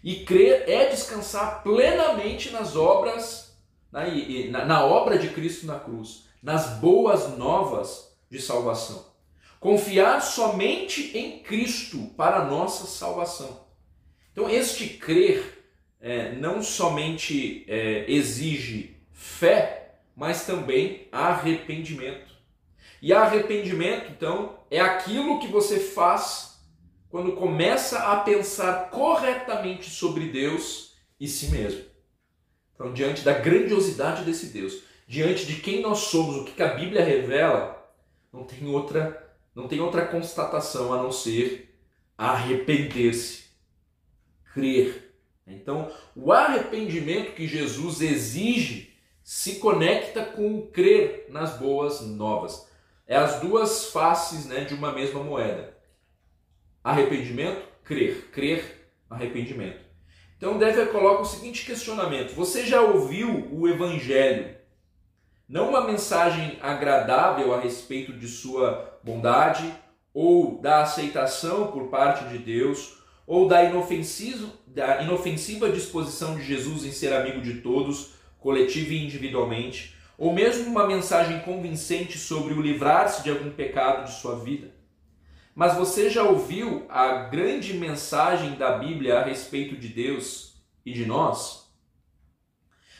E 0.04 0.16
crer 0.16 0.68
é 0.68 0.90
descansar 0.90 1.62
plenamente 1.62 2.50
nas 2.50 2.76
obras, 2.76 3.56
na, 3.90 4.66
na 4.66 4.84
obra 4.84 5.18
de 5.18 5.30
Cristo 5.30 5.66
na 5.66 5.80
cruz, 5.80 6.26
nas 6.42 6.78
boas 6.78 7.38
novas 7.38 8.14
de 8.30 8.38
salvação. 8.38 9.06
Confiar 9.58 10.20
somente 10.20 11.16
em 11.16 11.38
Cristo 11.38 12.10
para 12.18 12.40
a 12.40 12.44
nossa 12.44 12.86
salvação. 12.86 13.64
Então, 14.30 14.50
este 14.50 14.88
crer 14.88 15.64
é, 15.98 16.32
não 16.32 16.62
somente 16.62 17.64
é, 17.66 18.04
exige 18.06 18.98
fé, 19.10 19.94
mas 20.14 20.44
também 20.44 21.08
arrependimento. 21.10 22.34
E 23.00 23.10
arrependimento, 23.10 24.10
então, 24.10 24.58
é 24.70 24.80
aquilo 24.80 25.38
que 25.38 25.48
você 25.48 25.80
faz 25.80 26.53
quando 27.14 27.36
começa 27.36 28.10
a 28.10 28.16
pensar 28.16 28.90
corretamente 28.90 29.88
sobre 29.88 30.30
Deus 30.30 30.96
e 31.20 31.28
si 31.28 31.46
mesmo. 31.46 31.84
Então, 32.74 32.92
diante 32.92 33.22
da 33.22 33.32
grandiosidade 33.32 34.24
desse 34.24 34.46
Deus, 34.46 34.82
diante 35.06 35.46
de 35.46 35.60
quem 35.60 35.80
nós 35.80 35.98
somos, 35.98 36.38
o 36.38 36.44
que 36.44 36.60
a 36.60 36.74
Bíblia 36.74 37.04
revela, 37.04 37.88
não 38.32 38.42
tem 38.42 38.66
outra, 38.66 39.32
não 39.54 39.68
tem 39.68 39.78
outra 39.78 40.04
constatação 40.04 40.92
a 40.92 40.96
não 40.96 41.12
ser 41.12 41.78
arrepender-se, 42.18 43.44
crer. 44.52 45.14
Então, 45.46 45.92
o 46.16 46.32
arrependimento 46.32 47.36
que 47.36 47.46
Jesus 47.46 48.00
exige 48.00 48.92
se 49.22 49.60
conecta 49.60 50.24
com 50.24 50.56
o 50.56 50.66
crer 50.66 51.26
nas 51.28 51.56
boas 51.58 52.00
novas. 52.00 52.68
É 53.06 53.14
as 53.14 53.38
duas 53.38 53.92
faces 53.92 54.46
né, 54.46 54.64
de 54.64 54.74
uma 54.74 54.90
mesma 54.90 55.22
moeda. 55.22 55.73
Arrependimento, 56.84 57.66
crer. 57.82 58.28
Crer, 58.30 58.90
arrependimento. 59.08 59.80
Então 60.36 60.58
deve 60.58 60.84
coloca 60.86 61.22
o 61.22 61.26
seguinte 61.26 61.64
questionamento: 61.64 62.34
você 62.34 62.66
já 62.66 62.82
ouviu 62.82 63.48
o 63.50 63.66
evangelho? 63.66 64.54
Não 65.48 65.70
uma 65.70 65.80
mensagem 65.80 66.58
agradável 66.60 67.54
a 67.54 67.60
respeito 67.60 68.12
de 68.12 68.28
sua 68.28 68.98
bondade 69.02 69.72
ou 70.12 70.60
da 70.60 70.82
aceitação 70.82 71.72
por 71.72 71.88
parte 71.88 72.28
de 72.28 72.36
Deus 72.36 72.98
ou 73.26 73.48
da 73.48 73.62
da 74.66 75.02
inofensiva 75.02 75.70
disposição 75.70 76.36
de 76.36 76.42
Jesus 76.42 76.84
em 76.84 76.92
ser 76.92 77.14
amigo 77.14 77.40
de 77.40 77.62
todos, 77.62 78.10
coletivo 78.38 78.92
e 78.92 79.02
individualmente, 79.02 79.96
ou 80.18 80.34
mesmo 80.34 80.70
uma 80.70 80.86
mensagem 80.86 81.40
convincente 81.40 82.18
sobre 82.18 82.52
o 82.52 82.60
livrar-se 82.60 83.22
de 83.22 83.30
algum 83.30 83.50
pecado 83.50 84.04
de 84.04 84.12
sua 84.12 84.38
vida. 84.40 84.73
Mas 85.54 85.76
você 85.76 86.10
já 86.10 86.24
ouviu 86.24 86.84
a 86.88 87.12
grande 87.28 87.74
mensagem 87.74 88.56
da 88.56 88.76
Bíblia 88.76 89.20
a 89.20 89.22
respeito 89.22 89.76
de 89.76 89.88
Deus 89.88 90.54
e 90.84 90.92
de 90.92 91.06
nós? 91.06 91.72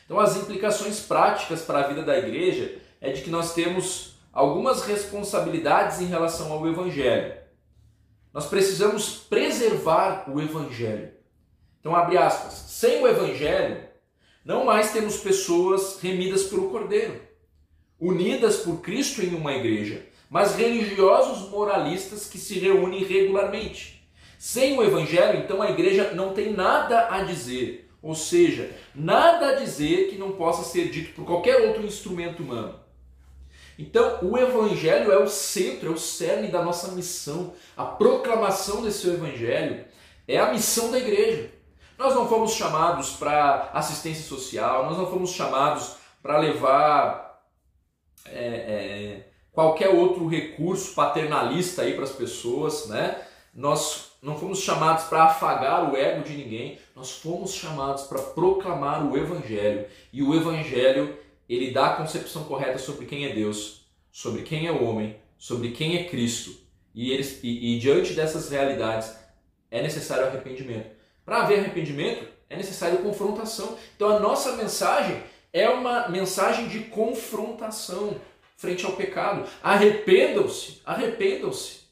Então, 0.05 0.21
as 0.21 0.37
implicações 0.37 1.01
práticas 1.01 1.63
para 1.63 1.81
a 1.81 1.89
vida 1.89 2.03
da 2.03 2.17
igreja 2.17 2.79
é 3.01 3.11
de 3.11 3.23
que 3.23 3.31
nós 3.31 3.55
temos 3.55 4.19
algumas 4.33 4.85
responsabilidades 4.85 6.01
em 6.01 6.07
relação 6.07 6.53
ao 6.53 6.67
Evangelho. 6.69 7.35
Nós 8.33 8.47
precisamos 8.47 9.17
preservar 9.17 10.31
o 10.31 10.41
Evangelho. 10.41 11.13
Então, 11.81 11.97
abre 11.97 12.17
aspas. 12.17 12.55
Sem 12.55 13.03
o 13.03 13.09
Evangelho, 13.09 13.83
não 14.45 14.65
mais 14.65 14.93
temos 14.93 15.17
pessoas 15.17 15.99
remidas 16.01 16.45
pelo 16.45 16.71
Cordeiro, 16.71 17.21
unidas 17.99 18.59
por 18.59 18.81
Cristo 18.81 19.23
em 19.23 19.35
uma 19.35 19.55
igreja 19.55 20.14
mas 20.29 20.57
religiosos 20.57 21.49
moralistas 21.51 22.27
que 22.27 22.39
se 22.39 22.59
reúnem 22.59 23.05
regularmente. 23.05 24.07
Sem 24.39 24.77
o 24.77 24.83
evangelho, 24.83 25.39
então 25.39 25.63
a 25.63 25.71
igreja 25.71 26.13
não 26.13 26.33
tem 26.33 26.53
nada 26.53 27.09
a 27.11 27.23
dizer, 27.23 27.91
ou 28.03 28.15
seja, 28.15 28.71
nada 28.95 29.49
a 29.49 29.55
dizer 29.55 30.09
que 30.09 30.19
não 30.19 30.33
possa 30.33 30.63
ser 30.63 30.91
dito 30.91 31.15
por 31.15 31.25
qualquer 31.25 31.69
outro 31.69 31.87
instrumento 31.87 32.43
humano. 32.43 32.79
Então, 33.79 34.19
o 34.23 34.39
evangelho 34.39 35.11
é 35.11 35.19
o 35.19 35.27
centro, 35.27 35.89
é 35.89 35.93
o 35.93 35.99
cerne 35.99 36.49
da 36.49 36.63
nossa 36.63 36.93
missão. 36.93 37.55
A 37.77 37.85
proclamação 37.85 38.83
desse 38.83 39.09
evangelho 39.09 39.85
é 40.29 40.39
a 40.39 40.53
missão 40.53 40.91
da 40.91 40.99
igreja. 40.99 41.51
Nós 41.99 42.15
não 42.15 42.29
fomos 42.29 42.53
chamados 42.53 43.11
para 43.11 43.71
assistência 43.73 44.25
social, 44.25 44.87
nós 44.87 44.99
não 44.99 45.11
fomos 45.11 45.31
chamados 45.31 45.97
para 46.23 46.39
levar 46.39 47.43
é, 48.27 48.47
é, 48.47 49.29
qualquer 49.55 49.89
outro 49.89 50.27
recurso 50.27 50.95
paternalista 50.95 51.83
aí 51.83 51.95
para 51.95 52.05
as 52.05 52.13
pessoas, 52.13 52.89
né? 52.89 53.23
Nós 53.55 54.13
não 54.21 54.37
fomos 54.37 54.59
chamados 54.59 55.05
para 55.05 55.25
afagar 55.25 55.91
o 55.91 55.97
ego 55.97 56.25
de 56.25 56.35
ninguém, 56.35 56.79
nós 56.95 57.13
fomos 57.13 57.55
chamados 57.55 58.03
para 58.05 58.21
proclamar 58.21 59.07
o 59.07 59.17
evangelho. 59.17 59.87
E 60.13 60.23
o 60.23 60.35
evangelho, 60.35 61.17
ele 61.49 61.71
dá 61.71 61.87
a 61.87 61.97
concepção 61.97 62.45
correta 62.45 62.79
sobre 62.79 63.07
quem 63.07 63.27
é 63.27 63.33
Deus, 63.33 63.87
sobre 64.11 64.43
quem 64.43 64.67
é 64.67 64.73
o 64.73 64.83
homem, 64.83 65.17
sobre 65.39 65.71
quem 65.71 65.97
é 65.97 66.05
Cristo. 66.05 66.53
E, 66.93 67.13
eles, 67.13 67.39
e, 67.45 67.77
e 67.77 67.79
diante 67.79 68.13
dessas 68.13 68.51
realidades 68.51 69.15
é 69.71 69.81
necessário 69.83 70.27
arrependimento. 70.27 70.91
Para 71.25 71.43
haver 71.43 71.61
arrependimento, 71.61 72.27
é 72.51 72.57
necessário 72.57 72.99
confrontação. 72.99 73.77
Então 73.95 74.09
a 74.09 74.19
nossa 74.19 74.57
mensagem 74.57 75.23
é 75.53 75.69
uma 75.69 76.09
mensagem 76.09 76.67
de 76.67 76.81
confrontação 76.81 78.17
frente 78.57 78.85
ao 78.85 78.93
pecado. 78.93 79.49
Arrependam-se, 79.63 80.81
arrependam-se. 80.85 81.85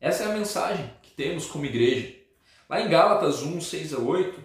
Essa 0.00 0.24
é 0.24 0.26
a 0.26 0.34
mensagem 0.34 0.90
que 1.02 1.10
temos 1.10 1.46
como 1.46 1.66
igreja. 1.66 2.14
Lá 2.68 2.80
em 2.80 2.88
Gálatas 2.88 3.42
1, 3.42 3.60
6 3.60 3.94
a 3.94 3.98
8, 3.98 4.40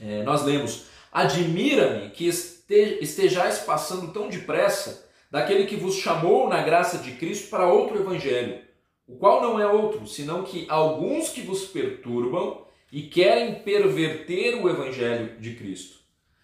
é, 0.00 0.22
nós 0.22 0.42
lemos: 0.42 0.86
Admira-me 1.12 2.10
que 2.10 2.26
estejais 2.26 3.58
passando 3.58 4.12
tão 4.12 4.28
depressa 4.28 5.08
daquele 5.30 5.66
que 5.66 5.76
vos 5.76 5.96
chamou 5.96 6.48
na 6.48 6.62
graça 6.62 6.98
de 6.98 7.12
Cristo 7.12 7.48
para 7.48 7.72
outro 7.72 8.00
evangelho, 8.00 8.62
o 9.06 9.16
qual 9.16 9.40
não 9.40 9.60
é 9.60 9.66
outro, 9.66 10.06
senão 10.06 10.42
que 10.42 10.66
alguns 10.68 11.28
que 11.28 11.42
vos 11.42 11.66
perturbam 11.66 12.66
e 12.90 13.02
querem 13.02 13.56
perverter 13.56 14.56
o 14.56 14.68
evangelho 14.68 15.38
de 15.38 15.54
Cristo. 15.54 15.99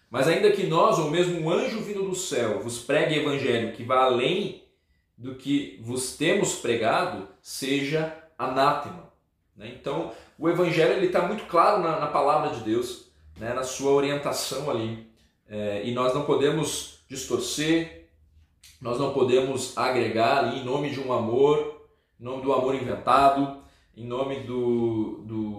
Mas 0.09 0.27
ainda 0.27 0.51
que 0.51 0.65
nós, 0.65 0.97
ou 0.99 1.11
mesmo 1.11 1.39
um 1.39 1.51
anjo 1.51 1.81
vindo 1.81 2.03
do 2.03 2.15
céu, 2.15 2.61
vos 2.61 2.79
pregue 2.79 3.19
evangelho 3.19 3.73
que 3.73 3.83
vá 3.83 4.05
além 4.05 4.63
do 5.17 5.35
que 5.35 5.79
vos 5.83 6.15
temos 6.15 6.55
pregado, 6.55 7.27
seja 7.41 8.15
anátema. 8.37 9.11
Né? 9.55 9.75
Então, 9.79 10.11
o 10.37 10.47
evangelho 10.47 11.03
está 11.03 11.23
muito 11.23 11.45
claro 11.45 11.81
na, 11.81 11.99
na, 11.99 12.07
palavra 12.07 12.55
de 12.55 12.63
Deus, 12.63 13.11
né? 13.37 13.53
na 13.53 13.63
sua 13.63 13.91
orientação 13.91 14.69
ali. 14.69 15.07
É, 15.49 15.81
e 15.83 15.93
nós 15.93 16.13
não 16.13 16.23
podemos 16.23 16.99
distorcer, 17.09 18.09
nós 18.79 18.99
não 18.99 19.13
podemos 19.13 19.75
agregar 19.77 20.39
ali 20.39 20.59
em 20.59 20.65
nome 20.65 20.91
de 20.91 20.99
um 20.99 21.11
amor, 21.11 21.87
em 22.19 22.23
nome 22.23 22.43
do 22.43 22.53
amor 22.53 22.75
inventado, 22.75 23.63
em 23.95 24.05
nome 24.05 24.41
do, 24.41 25.23
do, 25.23 25.51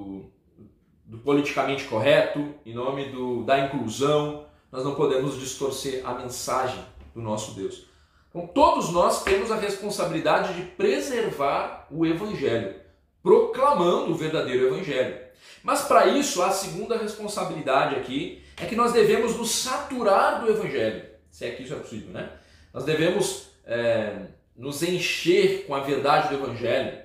do 1.08 1.16
politicamente 1.18 1.84
correto, 1.84 2.54
em 2.66 2.74
nome 2.74 3.06
do, 3.06 3.42
da 3.42 3.58
inclusão. 3.58 4.44
Nós 4.70 4.84
não 4.84 4.94
podemos 4.94 5.40
distorcer 5.40 6.06
a 6.06 6.12
mensagem 6.12 6.84
do 7.14 7.22
nosso 7.22 7.52
Deus. 7.52 7.86
Então, 8.28 8.46
todos 8.46 8.90
nós 8.90 9.24
temos 9.24 9.50
a 9.50 9.56
responsabilidade 9.56 10.52
de 10.52 10.62
preservar 10.62 11.86
o 11.90 12.04
Evangelho, 12.04 12.74
proclamando 13.22 14.12
o 14.12 14.14
verdadeiro 14.14 14.66
Evangelho. 14.66 15.18
Mas 15.62 15.82
para 15.82 16.06
isso, 16.06 16.42
a 16.42 16.50
segunda 16.50 16.98
responsabilidade 16.98 17.96
aqui 17.96 18.44
é 18.58 18.66
que 18.66 18.76
nós 18.76 18.92
devemos 18.92 19.34
nos 19.34 19.50
saturar 19.50 20.42
do 20.42 20.50
Evangelho, 20.50 21.06
se 21.30 21.46
é 21.46 21.50
que 21.52 21.62
isso 21.62 21.72
é 21.72 21.78
possível, 21.78 22.12
né? 22.12 22.30
Nós 22.72 22.84
devemos 22.84 23.48
é, 23.64 24.26
nos 24.54 24.82
encher 24.82 25.64
com 25.66 25.74
a 25.74 25.80
verdade 25.80 26.28
do 26.28 26.34
Evangelho, 26.34 26.98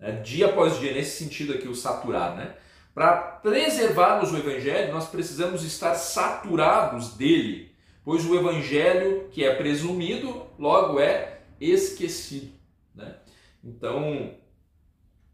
né? 0.00 0.12
dia 0.22 0.46
após 0.46 0.80
dia, 0.80 0.92
nesse 0.92 1.22
sentido 1.22 1.52
aqui, 1.52 1.68
o 1.68 1.74
saturar, 1.76 2.34
né? 2.34 2.56
Para 2.96 3.14
preservarmos 3.14 4.32
o 4.32 4.38
Evangelho, 4.38 4.90
nós 4.90 5.06
precisamos 5.06 5.62
estar 5.62 5.94
saturados 5.96 7.12
dele, 7.12 7.70
pois 8.02 8.24
o 8.24 8.34
Evangelho 8.34 9.28
que 9.30 9.44
é 9.44 9.54
presumido, 9.54 10.46
logo 10.58 10.98
é 10.98 11.40
esquecido. 11.60 12.54
Né? 12.94 13.14
Então, 13.62 14.34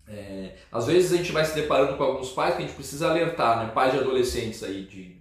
é, 0.09 0.57
às 0.73 0.89
vezes 0.89 1.13
a 1.13 1.17
gente 1.17 1.31
vai 1.31 1.45
se 1.45 1.55
deparando 1.55 1.97
com 1.97 2.03
alguns 2.03 2.31
pais 2.31 2.57
que 2.57 2.65
a 2.65 2.67
gente 2.67 2.75
precisa 2.75 3.09
alertar, 3.09 3.65
né? 3.65 3.73
pais 3.73 3.93
de 3.93 4.01
adolescentes 4.01 4.65
aí, 4.65 4.83
de, 4.83 5.17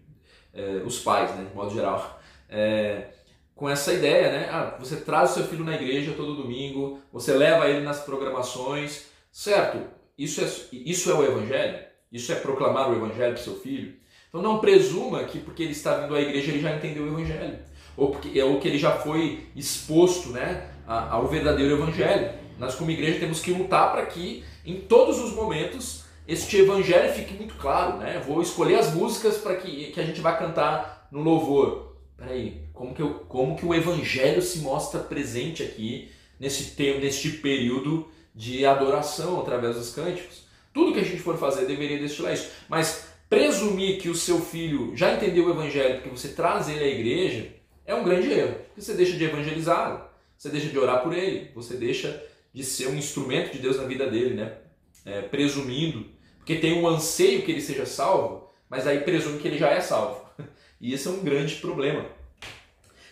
é, 0.52 0.82
os 0.84 0.98
pais, 0.98 1.30
né? 1.36 1.46
de 1.48 1.56
modo 1.56 1.72
geral, 1.72 2.20
é, 2.50 3.10
com 3.54 3.70
essa 3.70 3.94
ideia, 3.94 4.32
né? 4.32 4.50
Ah, 4.52 4.78
você 4.80 4.96
traz 4.96 5.30
o 5.30 5.34
seu 5.36 5.44
filho 5.44 5.64
na 5.64 5.76
igreja 5.76 6.16
todo 6.18 6.42
domingo, 6.42 7.00
você 7.14 7.36
leva 7.36 7.70
ele 7.70 7.82
nas 7.82 8.00
programações, 8.00 9.12
certo? 9.32 9.80
Isso 10.18 10.42
é, 10.42 10.50
isso 10.72 11.12
é 11.12 11.14
o 11.14 11.24
Evangelho? 11.24 11.91
Isso 12.12 12.32
é 12.32 12.36
proclamar 12.36 12.90
o 12.90 12.96
Evangelho 12.96 13.34
para 13.34 13.44
seu 13.44 13.56
filho? 13.56 13.94
Então 14.28 14.42
não 14.42 14.60
presuma 14.60 15.24
que 15.24 15.40
porque 15.40 15.64
ele 15.64 15.72
está 15.72 15.98
vindo 15.98 16.16
à 16.16 16.22
igreja 16.22 16.52
ele 16.52 16.62
já 16.62 16.76
entendeu 16.76 17.04
o 17.04 17.08
Evangelho. 17.08 17.60
Ou, 17.96 18.12
porque, 18.12 18.42
ou 18.42 18.60
que 18.60 18.68
ele 18.68 18.78
já 18.78 18.92
foi 18.92 19.48
exposto 19.56 20.30
né, 20.30 20.70
ao 20.88 21.28
verdadeiro 21.28 21.76
Evangelho. 21.76 22.32
Nós, 22.58 22.76
como 22.76 22.92
igreja, 22.92 23.20
temos 23.20 23.40
que 23.40 23.52
lutar 23.52 23.92
para 23.92 24.06
que, 24.06 24.44
em 24.66 24.82
todos 24.82 25.20
os 25.20 25.34
momentos, 25.34 26.04
este 26.28 26.58
Evangelho 26.58 27.14
fique 27.14 27.34
muito 27.34 27.56
claro. 27.56 27.98
Né? 27.98 28.22
Vou 28.26 28.42
escolher 28.42 28.76
as 28.76 28.94
músicas 28.94 29.38
para 29.38 29.56
que, 29.56 29.92
que 29.92 30.00
a 30.00 30.06
gente 30.06 30.22
vai 30.22 30.38
cantar 30.38 31.08
no 31.12 31.22
louvor. 31.22 31.96
Peraí, 32.18 32.62
como 32.74 32.94
que, 32.94 33.02
eu, 33.02 33.16
como 33.28 33.58
que 33.58 33.66
o 33.66 33.74
Evangelho 33.74 34.42
se 34.42 34.60
mostra 34.60 35.00
presente 35.00 35.64
aqui 35.64 36.12
nesse 36.40 36.76
tempo, 36.76 37.00
neste 37.00 37.30
período 37.32 38.08
de 38.34 38.66
adoração 38.66 39.42
através 39.42 39.76
dos 39.76 39.94
cânticos? 39.94 40.46
Tudo 40.74 40.94
que 40.94 41.00
a 41.00 41.04
gente 41.04 41.22
for 41.22 41.38
fazer 41.38 41.66
deveria 41.66 42.00
destilar 42.00 42.34
isso. 42.34 42.50
Mas 42.70 43.08
presumir 43.30 44.00
que 44.00 44.10
o 44.10 44.16
seu 44.16 44.40
filho 44.40 44.96
já 44.96 45.14
entendeu 45.14 45.48
o 45.48 45.52
evangelho 45.52 45.96
porque 45.96 46.10
você 46.10 46.30
traz 46.30 46.68
ele 46.70 46.84
à 46.84 46.88
igreja 46.88 47.54
é 47.86 47.96
um 47.96 48.04
grande 48.04 48.32
erro. 48.32 48.56
Porque 48.68 48.82
você 48.82 48.94
deixa 48.94 49.18
de 49.18 49.24
evangelizá-lo, 49.24 50.06
você 50.38 50.50
deixa 50.50 50.68
de 50.68 50.78
orar 50.78 51.04
por 51.04 51.14
ele, 51.14 51.52
você 51.54 51.76
deixa 51.76 52.24
de 52.54 52.64
ser 52.64 52.88
um 52.88 52.96
instrumento 52.96 53.52
de 53.52 53.60
Deus 53.60 53.78
na 53.78 53.84
vida 53.84 54.10
dele, 54.10 54.36
né? 54.36 54.58
É, 55.06 55.22
presumindo, 55.22 56.06
porque 56.38 56.56
tem 56.56 56.80
um 56.80 56.88
anseio 56.88 57.44
que 57.44 57.52
ele 57.52 57.62
seja 57.62 57.86
salvo, 57.86 58.50
mas 58.70 58.86
aí 58.86 59.00
presume 59.02 59.40
que 59.40 59.48
ele 59.48 59.58
já 59.58 59.70
é 59.70 59.82
salvo. 59.82 60.30
E 60.84 60.96
esse 60.96 61.08
é 61.08 61.12
um 61.12 61.20
grande 61.20 61.58
problema. 61.58 62.08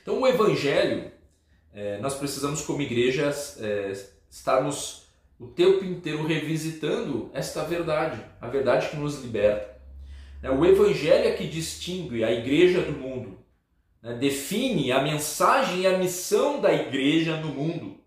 Então, 0.02 0.19
o 0.19 0.28
evangelho, 0.28 1.12
é, 1.72 2.00
nós 2.00 2.15
precisamos, 2.15 2.63
como 2.63 2.82
igreja, 2.82 3.32
é, 3.60 3.93
estarmos 4.28 5.04
o 5.39 5.47
tempo 5.47 5.86
inteiro 5.86 6.25
revisitando 6.25 7.32
esta 7.34 7.63
verdade, 7.63 8.21
a 8.41 8.47
verdade 8.47 8.89
que 8.89 8.97
nos 8.97 9.23
liberta. 9.23 9.80
É, 10.43 10.52
o 10.52 10.65
Evangelho 10.65 11.28
é 11.28 11.32
que 11.32 11.47
distingue 11.47 12.23
a 12.23 12.32
igreja 12.32 12.82
do 12.82 12.91
mundo, 12.91 13.39
né? 14.02 14.15
define 14.15 14.91
a 14.91 15.02
mensagem 15.02 15.82
e 15.82 15.88
a 15.88 15.97
missão 15.97 16.60
da 16.60 16.73
igreja 16.73 17.38
no 17.38 17.47
mundo 17.49 17.97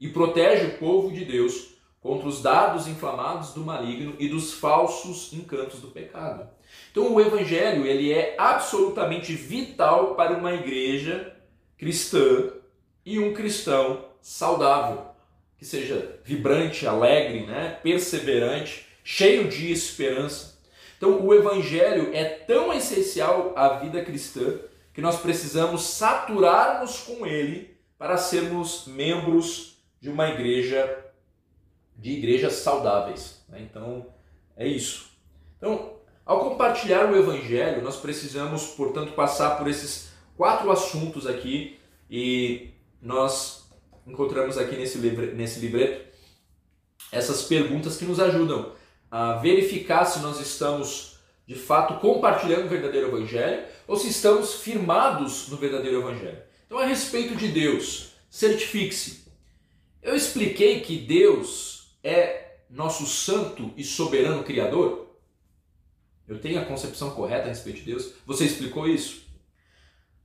e 0.00 0.08
protege 0.08 0.66
o 0.66 0.78
povo 0.78 1.12
de 1.12 1.24
Deus 1.26 1.74
contra 2.00 2.28
os 2.28 2.40
dados 2.40 2.86
inflamados 2.86 3.52
do 3.52 3.60
maligno 3.60 4.14
e 4.18 4.28
dos 4.28 4.54
falsos 4.54 5.32
encantos 5.32 5.80
do 5.80 5.88
pecado. 5.88 6.48
Então 6.90 7.12
o 7.12 7.20
evangelho 7.20 7.84
ele 7.84 8.12
é 8.12 8.34
absolutamente 8.38 9.34
vital 9.34 10.14
para 10.14 10.36
uma 10.36 10.54
igreja 10.54 11.36
cristã 11.76 12.50
e 13.04 13.18
um 13.18 13.34
cristão 13.34 14.04
saudável 14.20 15.17
que 15.58 15.64
seja 15.64 16.20
vibrante, 16.24 16.86
alegre, 16.86 17.44
né, 17.44 17.78
perseverante, 17.82 18.86
cheio 19.02 19.48
de 19.48 19.72
esperança. 19.72 20.58
Então, 20.96 21.24
o 21.24 21.34
evangelho 21.34 22.10
é 22.14 22.24
tão 22.24 22.72
essencial 22.72 23.52
à 23.56 23.78
vida 23.78 24.04
cristã 24.04 24.58
que 24.94 25.00
nós 25.00 25.20
precisamos 25.20 25.82
saturar-nos 25.82 26.98
com 27.00 27.26
ele 27.26 27.76
para 27.98 28.16
sermos 28.16 28.86
membros 28.86 29.78
de 30.00 30.08
uma 30.08 30.28
igreja, 30.28 31.04
de 31.96 32.12
igrejas 32.12 32.54
saudáveis. 32.54 33.44
Né? 33.48 33.60
Então, 33.62 34.06
é 34.56 34.66
isso. 34.66 35.10
Então, 35.56 35.98
ao 36.24 36.50
compartilhar 36.50 37.10
o 37.10 37.16
evangelho, 37.16 37.82
nós 37.82 37.96
precisamos, 37.96 38.66
portanto, 38.68 39.12
passar 39.12 39.56
por 39.56 39.68
esses 39.68 40.10
quatro 40.36 40.70
assuntos 40.70 41.26
aqui 41.26 41.80
e 42.10 42.70
nós 43.00 43.57
encontramos 44.08 44.58
aqui 44.58 44.76
nesse, 44.76 44.98
livre, 44.98 45.32
nesse 45.32 45.60
livreto 45.60 46.08
essas 47.12 47.42
perguntas 47.42 47.96
que 47.96 48.04
nos 48.04 48.18
ajudam 48.18 48.72
a 49.10 49.34
verificar 49.34 50.04
se 50.04 50.18
nós 50.20 50.40
estamos 50.40 51.18
de 51.46 51.54
fato 51.54 51.98
compartilhando 52.00 52.66
o 52.66 52.68
verdadeiro 52.68 53.08
evangelho 53.08 53.66
ou 53.86 53.96
se 53.96 54.08
estamos 54.08 54.54
firmados 54.54 55.48
no 55.48 55.56
verdadeiro 55.56 56.00
evangelho. 56.00 56.42
Então, 56.66 56.78
a 56.78 56.84
respeito 56.84 57.34
de 57.34 57.48
Deus, 57.48 58.12
certifique-se. 58.28 59.26
Eu 60.02 60.14
expliquei 60.14 60.80
que 60.80 60.98
Deus 60.98 61.96
é 62.04 62.58
nosso 62.68 63.06
santo 63.06 63.72
e 63.76 63.82
soberano 63.82 64.44
criador? 64.44 65.16
Eu 66.26 66.38
tenho 66.38 66.60
a 66.60 66.64
concepção 66.66 67.12
correta 67.12 67.46
a 67.46 67.48
respeito 67.48 67.78
de 67.78 67.86
Deus? 67.86 68.12
Você 68.26 68.44
explicou 68.44 68.86
isso? 68.86 69.26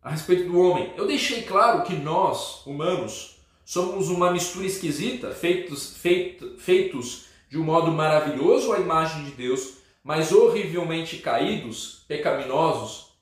A 0.01 0.09
respeito 0.09 0.51
do 0.51 0.59
homem, 0.59 0.93
eu 0.97 1.07
deixei 1.07 1.43
claro 1.43 1.83
que 1.83 1.93
nós, 1.93 2.65
humanos, 2.65 3.32
Somos 3.65 4.09
uma 4.09 4.31
mistura 4.31 4.65
esquisita, 4.65 5.31
feitos, 5.31 5.97
feito, 5.97 6.57
feitos 6.57 7.25
de 7.49 7.57
um 7.57 7.63
modo 7.63 7.91
maravilhoso 7.91 8.73
à 8.73 8.79
imagem 8.79 9.25
de 9.25 9.31
Deus, 9.31 9.75
mas 10.03 10.31
horrivelmente 10.31 11.17
caídos, 11.17 12.03
pecaminosos 12.07 13.13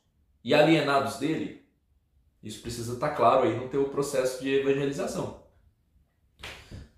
e 0.44 0.54
alienados 0.54 1.18
dele. 1.18 1.62
Isso 2.44 2.62
precisa 2.62 2.94
estar 2.94 3.10
claro 3.10 3.44
aí 3.44 3.56
no 3.56 3.70
teu 3.70 3.86
processo 3.90 4.42
de 4.42 4.50
evangelização. 4.50 5.44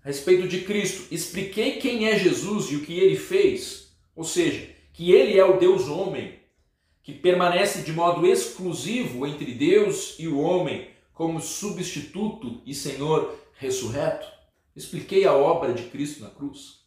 A 0.02 0.08
respeito 0.08 0.48
de 0.48 0.62
Cristo, 0.62 1.12
expliquei 1.12 1.78
quem 1.78 2.08
é 2.08 2.18
Jesus 2.18 2.70
e 2.70 2.76
o 2.76 2.80
que 2.80 2.98
ele 2.98 3.16
fez, 3.16 3.94
ou 4.14 4.24
seja, 4.24 4.70
que 4.92 5.12
ele 5.12 5.38
é 5.38 5.44
o 5.44 5.58
Deus 5.58 5.88
homem, 5.88 6.38
que 7.02 7.12
permanece 7.12 7.82
de 7.82 7.92
modo 7.92 8.26
exclusivo 8.26 9.26
entre 9.26 9.52
Deus 9.52 10.14
e 10.18 10.28
o 10.28 10.38
homem, 10.38 10.88
como 11.14 11.40
substituto 11.40 12.60
e 12.66 12.74
Senhor 12.74 13.38
ressurreto? 13.54 14.26
Expliquei 14.74 15.24
a 15.24 15.32
obra 15.32 15.72
de 15.72 15.84
Cristo 15.84 16.22
na 16.22 16.30
cruz? 16.30 16.84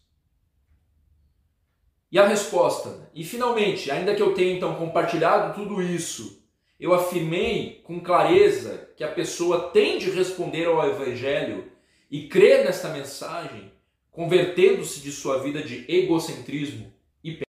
E 2.12 2.20
a 2.20 2.28
resposta? 2.28 3.10
E 3.14 3.24
finalmente, 3.24 3.90
ainda 3.90 4.14
que 4.14 4.22
eu 4.22 4.34
tenha 4.34 4.54
então 4.54 4.76
compartilhado 4.76 5.56
tudo 5.56 5.82
isso, 5.82 6.46
eu 6.80 6.94
afirmei 6.94 7.82
com 7.84 8.00
clareza 8.00 8.90
que 8.96 9.04
a 9.04 9.12
pessoa 9.12 9.70
tem 9.72 9.98
de 9.98 10.10
responder 10.12 10.66
ao 10.66 10.86
Evangelho 10.88 11.72
e 12.10 12.28
crer 12.28 12.64
nesta 12.66 12.90
mensagem, 12.90 13.72
convertendo-se 14.12 15.00
de 15.00 15.12
sua 15.12 15.40
vida 15.40 15.62
de 15.62 15.86
egocentrismo 15.92 16.94
e 17.24 17.40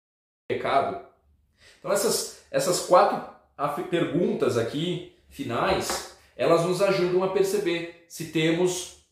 pecado. 0.48 1.06
Então, 1.78 1.92
essas, 1.92 2.44
essas 2.50 2.80
quatro 2.80 3.36
perguntas 3.90 4.56
aqui, 4.56 5.12
finais, 5.28 6.07
elas 6.38 6.64
nos 6.64 6.80
ajudam 6.80 7.24
a 7.24 7.28
perceber 7.28 8.06
se 8.08 8.26
temos 8.26 9.04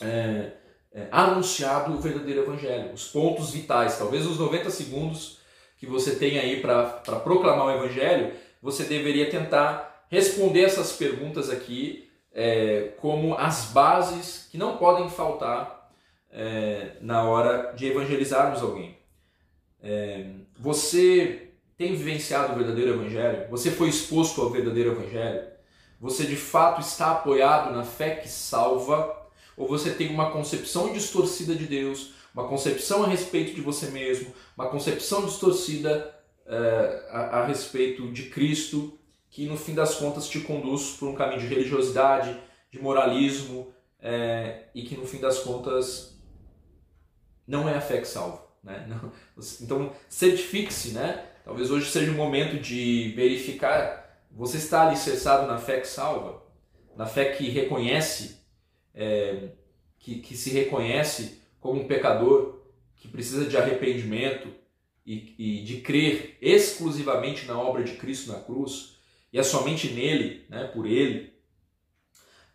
é, 0.00 0.52
é, 0.92 1.08
anunciado 1.10 1.94
o 1.94 2.00
verdadeiro 2.00 2.42
evangelho, 2.42 2.92
os 2.92 3.08
pontos 3.08 3.50
vitais, 3.50 3.98
talvez 3.98 4.26
os 4.26 4.38
90 4.38 4.70
segundos 4.70 5.40
que 5.78 5.86
você 5.86 6.16
tem 6.16 6.38
aí 6.38 6.60
para 6.60 6.84
proclamar 7.24 7.66
o 7.66 7.70
evangelho, 7.70 8.34
você 8.62 8.84
deveria 8.84 9.30
tentar 9.30 10.04
responder 10.10 10.64
essas 10.64 10.92
perguntas 10.92 11.48
aqui 11.48 12.10
é, 12.32 12.92
como 12.98 13.34
as 13.34 13.66
bases 13.72 14.46
que 14.50 14.58
não 14.58 14.76
podem 14.76 15.08
faltar 15.08 15.90
é, 16.30 16.92
na 17.00 17.24
hora 17.24 17.72
de 17.72 17.86
evangelizarmos 17.86 18.62
alguém. 18.62 18.98
É, 19.82 20.26
você 20.58 21.52
tem 21.78 21.94
vivenciado 21.94 22.52
o 22.52 22.56
verdadeiro 22.56 22.92
evangelho? 22.92 23.48
Você 23.48 23.70
foi 23.70 23.88
exposto 23.88 24.42
ao 24.42 24.50
verdadeiro 24.50 24.92
evangelho? 24.92 25.49
Você 26.00 26.24
de 26.24 26.36
fato 26.36 26.80
está 26.80 27.12
apoiado 27.12 27.74
na 27.74 27.84
fé 27.84 28.16
que 28.16 28.28
salva? 28.28 29.16
Ou 29.56 29.68
você 29.68 29.90
tem 29.90 30.08
uma 30.08 30.30
concepção 30.30 30.92
distorcida 30.92 31.54
de 31.54 31.66
Deus, 31.66 32.14
uma 32.32 32.48
concepção 32.48 33.04
a 33.04 33.06
respeito 33.06 33.54
de 33.54 33.60
você 33.60 33.90
mesmo, 33.90 34.32
uma 34.56 34.70
concepção 34.70 35.26
distorcida 35.26 36.18
é, 36.46 37.06
a, 37.10 37.40
a 37.40 37.46
respeito 37.46 38.10
de 38.10 38.30
Cristo, 38.30 38.98
que 39.28 39.46
no 39.46 39.58
fim 39.58 39.74
das 39.74 39.96
contas 39.96 40.28
te 40.28 40.40
conduz 40.40 40.92
por 40.92 41.08
um 41.08 41.14
caminho 41.14 41.40
de 41.40 41.46
religiosidade, 41.46 42.40
de 42.70 42.80
moralismo, 42.80 43.72
é, 44.00 44.64
e 44.74 44.82
que 44.82 44.96
no 44.96 45.06
fim 45.06 45.18
das 45.18 45.40
contas 45.40 46.18
não 47.46 47.68
é 47.68 47.74
a 47.74 47.80
fé 47.80 48.00
que 48.00 48.08
salva. 48.08 48.48
Né? 48.62 48.86
Não, 48.88 49.12
então 49.60 49.92
certifique-se, 50.08 50.90
né? 50.90 51.26
Talvez 51.44 51.70
hoje 51.70 51.90
seja 51.90 52.10
o 52.12 52.14
momento 52.14 52.60
de 52.60 53.12
verificar 53.16 54.09
você 54.30 54.58
está 54.58 54.86
alicerçado 54.86 55.46
na 55.46 55.58
fé 55.58 55.80
que 55.80 55.88
salva, 55.88 56.42
na 56.96 57.06
fé 57.06 57.32
que 57.32 57.48
reconhece, 57.50 58.40
é, 58.94 59.50
que, 59.98 60.20
que 60.20 60.36
se 60.36 60.50
reconhece 60.50 61.40
como 61.60 61.80
um 61.80 61.86
pecador, 61.86 62.60
que 62.96 63.08
precisa 63.08 63.46
de 63.46 63.56
arrependimento 63.56 64.48
e, 65.04 65.34
e 65.38 65.64
de 65.64 65.80
crer 65.80 66.38
exclusivamente 66.40 67.46
na 67.46 67.58
obra 67.58 67.82
de 67.82 67.96
Cristo 67.96 68.32
na 68.32 68.40
cruz, 68.40 68.96
e 69.32 69.38
é 69.38 69.42
somente 69.42 69.88
nele, 69.92 70.44
né, 70.48 70.64
por 70.64 70.86
ele, 70.86 71.32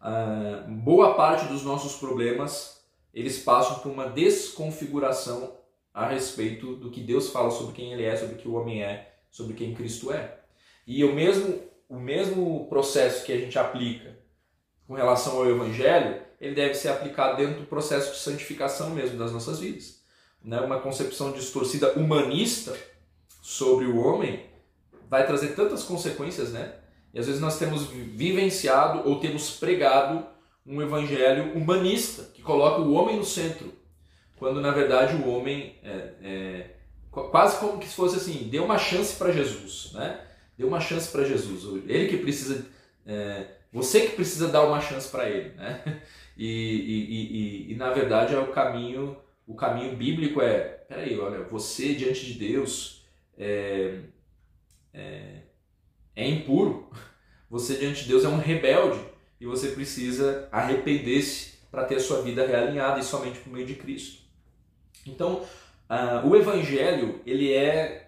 uh, 0.02 0.70
boa 0.72 1.16
parte 1.16 1.48
dos 1.48 1.64
nossos 1.64 1.96
problemas 1.96 2.76
eles 3.16 3.40
passam 3.40 3.80
por 3.80 3.90
uma 3.90 4.10
desconfiguração 4.10 5.56
a 5.94 6.06
respeito 6.06 6.76
do 6.76 6.92
que 6.92 7.00
Deus 7.00 7.30
fala 7.30 7.50
sobre 7.50 7.74
quem 7.74 7.94
ele 7.94 8.04
é, 8.04 8.16
sobre 8.18 8.36
o 8.36 8.38
que 8.38 8.48
o 8.48 8.56
homem 8.56 8.84
é, 8.84 9.16
sobre 9.32 9.54
quem 9.54 9.74
Cristo 9.74 10.12
é. 10.12 10.42
E 10.86 11.04
o 11.04 11.14
mesmo, 11.14 11.62
o 11.90 12.00
mesmo 12.00 12.68
processo 12.68 13.26
que 13.26 13.32
a 13.32 13.38
gente 13.38 13.58
aplica 13.58 14.18
com 14.88 14.94
relação 14.94 15.38
ao 15.38 15.50
Evangelho, 15.50 16.22
ele 16.40 16.54
deve 16.54 16.76
ser 16.76 16.90
aplicado 16.90 17.38
dentro 17.38 17.62
do 17.62 17.68
processo 17.68 18.12
de 18.12 18.20
santificação 18.20 18.92
mesmo 18.92 19.18
das 19.18 19.32
nossas 19.32 19.60
vidas. 19.60 20.02
Né? 20.44 20.60
Uma 20.60 20.80
concepção 20.80 21.32
distorcida 21.32 21.94
humanista 21.94 22.76
sobre 23.42 23.86
o 23.86 23.98
homem 23.98 24.46
vai 25.10 25.26
trazer 25.26 25.56
tantas 25.56 25.84
consequências, 25.84 26.52
né? 26.52 26.76
E 27.14 27.20
às 27.20 27.28
vezes 27.28 27.40
nós 27.40 27.58
temos 27.58 27.86
vivenciado 27.86 29.08
ou 29.08 29.20
temos 29.20 29.52
pregado 29.52 30.26
um 30.66 30.82
evangelho 30.82 31.54
humanista 31.56 32.24
que 32.34 32.42
coloca 32.42 32.82
o 32.82 32.94
homem 32.94 33.16
no 33.18 33.24
centro 33.24 33.72
quando 34.38 34.62
na 34.62 34.72
verdade 34.72 35.16
o 35.16 35.30
homem 35.30 35.76
é, 35.84 36.14
é, 36.22 36.70
quase 37.10 37.58
como 37.60 37.80
que 37.80 37.88
se 37.88 37.96
fosse 37.96 38.18
assim, 38.18 38.50
deu 38.50 38.66
uma 38.66 38.78
chance 38.78 39.16
para 39.16 39.32
Jesus, 39.32 39.92
né? 39.94 40.25
Deu 40.58 40.68
uma 40.68 40.80
chance 40.80 41.12
para 41.12 41.26
Jesus. 41.26 41.84
Ele 41.88 42.08
que 42.08 42.18
precisa, 42.18 42.66
é, 43.06 43.48
você 43.72 44.02
que 44.02 44.16
precisa 44.16 44.48
dar 44.48 44.66
uma 44.66 44.80
chance 44.82 45.10
para 45.10 45.30
ele, 45.30 45.50
né? 45.56 46.02
E, 46.38 46.46
e, 46.46 47.70
e, 47.70 47.72
e, 47.72 47.76
na 47.78 47.92
verdade 47.92 48.36
é 48.36 48.38
o 48.38 48.52
caminho, 48.52 49.16
o 49.48 49.56
caminho 49.56 49.96
bíblico 49.96 50.42
é, 50.42 50.60
peraí, 50.60 51.18
olha, 51.18 51.44
você 51.44 51.94
diante 51.94 52.26
de 52.26 52.34
Deus 52.34 53.06
é, 53.38 54.00
é, 54.94 55.44
é 56.14 56.28
impuro. 56.28 56.90
Você 57.50 57.78
diante 57.78 58.04
de 58.04 58.10
Deus 58.10 58.26
é 58.26 58.28
um 58.28 58.40
rebelde 58.40 59.00
e 59.40 59.46
você 59.46 59.70
precisa 59.70 60.50
arrepender-se 60.52 61.60
para 61.72 61.86
ter 61.86 61.96
a 61.96 62.00
sua 62.00 62.22
vida 62.22 62.46
realinhada 62.46 63.00
e 63.00 63.04
somente 63.04 63.40
por 63.40 63.54
meio 63.54 63.66
de 63.66 63.76
Cristo. 63.76 64.24
Então, 65.06 65.44
uh, 65.90 66.28
o 66.28 66.36
evangelho 66.36 67.22
ele 67.26 67.54
é, 67.54 68.05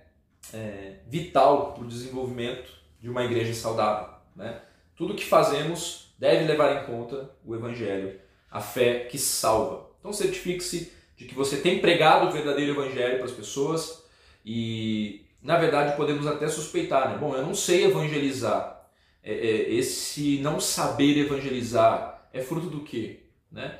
é 0.54 1.00
vital 1.08 1.74
para 1.74 1.84
o 1.84 1.88
desenvolvimento 1.88 2.72
de 3.00 3.10
uma 3.10 3.24
igreja 3.24 3.54
saudável. 3.54 4.10
Né? 4.36 4.62
Tudo 4.96 5.16
que 5.16 5.26
fazemos 5.26 6.14
deve 6.18 6.46
levar 6.46 6.82
em 6.82 6.86
conta 6.86 7.30
o 7.46 7.56
evangelho, 7.56 8.20
a 8.50 8.60
fé 8.60 9.06
que 9.06 9.18
salva. 9.18 9.90
Então, 10.00 10.12
certifique-se 10.12 10.92
de 11.16 11.26
que 11.26 11.36
você 11.36 11.58
tem 11.58 11.80
pregado 11.80 12.28
o 12.28 12.32
verdadeiro 12.32 12.72
evangelho 12.74 13.18
para 13.18 13.26
as 13.26 13.32
pessoas 13.32 14.04
e, 14.46 15.26
na 15.42 15.58
verdade, 15.58 15.96
podemos 15.96 16.26
até 16.26 16.48
suspeitar, 16.48 17.10
né? 17.10 17.18
Bom, 17.18 17.36
eu 17.36 17.46
não 17.46 17.54
sei 17.54 17.86
evangelizar. 17.86 18.90
É, 19.24 19.34
é, 19.34 19.74
esse 19.74 20.40
não 20.40 20.60
saber 20.60 21.18
evangelizar 21.18 22.30
é 22.32 22.42
fruto 22.42 22.68
do 22.68 22.82
quê? 22.82 23.24
Né? 23.52 23.80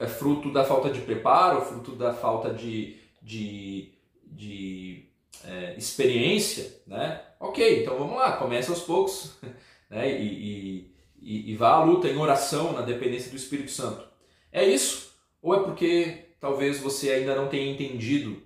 é 0.00 0.06
fruto 0.06 0.52
da 0.52 0.64
falta 0.64 0.90
de 0.90 1.00
preparo, 1.00 1.62
fruto 1.62 1.92
da 1.92 2.12
falta 2.12 2.52
de, 2.52 2.96
de, 3.22 3.90
de 4.26 5.06
é, 5.44 5.74
experiência, 5.76 6.80
né? 6.86 7.20
Ok, 7.40 7.82
então 7.82 7.98
vamos 7.98 8.16
lá, 8.16 8.36
comece 8.36 8.70
aos 8.70 8.82
poucos 8.82 9.36
né? 9.90 10.10
e, 10.20 10.92
e, 11.20 11.52
e, 11.52 11.56
vá 11.56 11.72
à 11.72 11.84
luta 11.84 12.08
em 12.08 12.16
oração, 12.16 12.72
na 12.72 12.82
dependência 12.82 13.30
do 13.30 13.36
Espírito 13.36 13.70
Santo. 13.70 14.06
É 14.50 14.64
isso? 14.64 15.12
Ou 15.40 15.54
é 15.54 15.62
porque 15.64 16.36
talvez 16.40 16.78
você 16.78 17.10
ainda 17.10 17.34
não 17.34 17.48
tenha 17.48 17.70
entendido 17.70 18.42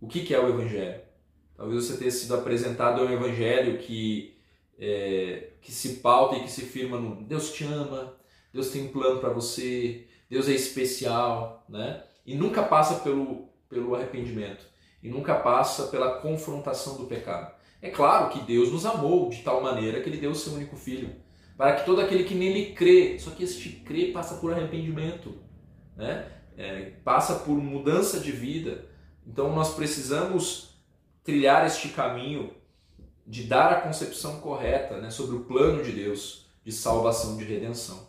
o 0.00 0.06
que, 0.06 0.20
que 0.20 0.34
é 0.34 0.40
o 0.40 0.48
Evangelho? 0.48 1.00
Talvez 1.56 1.84
você 1.84 1.96
tenha 1.96 2.10
sido 2.10 2.34
apresentado 2.34 3.00
a 3.00 3.04
um 3.04 3.12
Evangelho 3.12 3.78
que, 3.78 4.36
é, 4.78 5.52
que 5.62 5.72
se 5.72 5.96
pauta 5.96 6.36
e 6.36 6.42
que 6.42 6.50
se 6.50 6.62
firma 6.62 6.98
no 6.98 7.22
Deus 7.24 7.52
te 7.52 7.64
ama, 7.64 8.14
Deus 8.52 8.70
tem 8.70 8.84
um 8.84 8.92
plano 8.92 9.20
para 9.20 9.30
você, 9.30 10.06
Deus 10.28 10.48
é 10.48 10.52
especial, 10.52 11.64
né? 11.68 12.04
E 12.26 12.34
nunca 12.34 12.62
passa 12.62 12.96
pelo, 13.00 13.48
pelo 13.68 13.94
arrependimento 13.94 14.66
e 15.06 15.10
nunca 15.10 15.34
passa 15.36 15.86
pela 15.86 16.18
confrontação 16.20 16.96
do 16.96 17.04
pecado. 17.04 17.54
É 17.80 17.90
claro 17.90 18.28
que 18.30 18.40
Deus 18.40 18.72
nos 18.72 18.84
amou 18.84 19.30
de 19.30 19.42
tal 19.42 19.62
maneira 19.62 20.00
que 20.00 20.08
ele 20.08 20.18
deu 20.18 20.32
o 20.32 20.34
seu 20.34 20.54
único 20.54 20.76
filho, 20.76 21.14
para 21.56 21.74
que 21.74 21.86
todo 21.86 22.00
aquele 22.00 22.24
que 22.24 22.34
nele 22.34 22.72
crê, 22.72 23.18
só 23.18 23.30
que 23.30 23.44
este 23.44 23.70
crê 23.70 24.12
passa 24.12 24.36
por 24.36 24.52
arrependimento, 24.52 25.38
né? 25.96 26.32
É, 26.58 26.92
passa 27.04 27.36
por 27.36 27.56
mudança 27.56 28.18
de 28.18 28.32
vida. 28.32 28.86
Então 29.26 29.54
nós 29.54 29.74
precisamos 29.74 30.80
trilhar 31.22 31.66
este 31.66 31.88
caminho 31.88 32.52
de 33.26 33.44
dar 33.44 33.72
a 33.72 33.80
concepção 33.80 34.40
correta 34.40 34.98
né, 34.98 35.10
sobre 35.10 35.36
o 35.36 35.44
plano 35.44 35.82
de 35.82 35.92
Deus 35.92 36.46
de 36.64 36.72
salvação, 36.72 37.36
de 37.36 37.44
redenção 37.44 38.06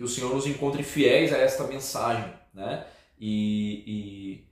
que 0.00 0.04
o 0.04 0.08
Senhor 0.08 0.34
nos 0.34 0.46
encontre 0.46 0.82
fiéis 0.82 1.30
a 1.30 1.36
esta 1.36 1.64
mensagem, 1.64 2.32
né? 2.54 2.86
E, 3.20 3.84
e, 3.86 4.49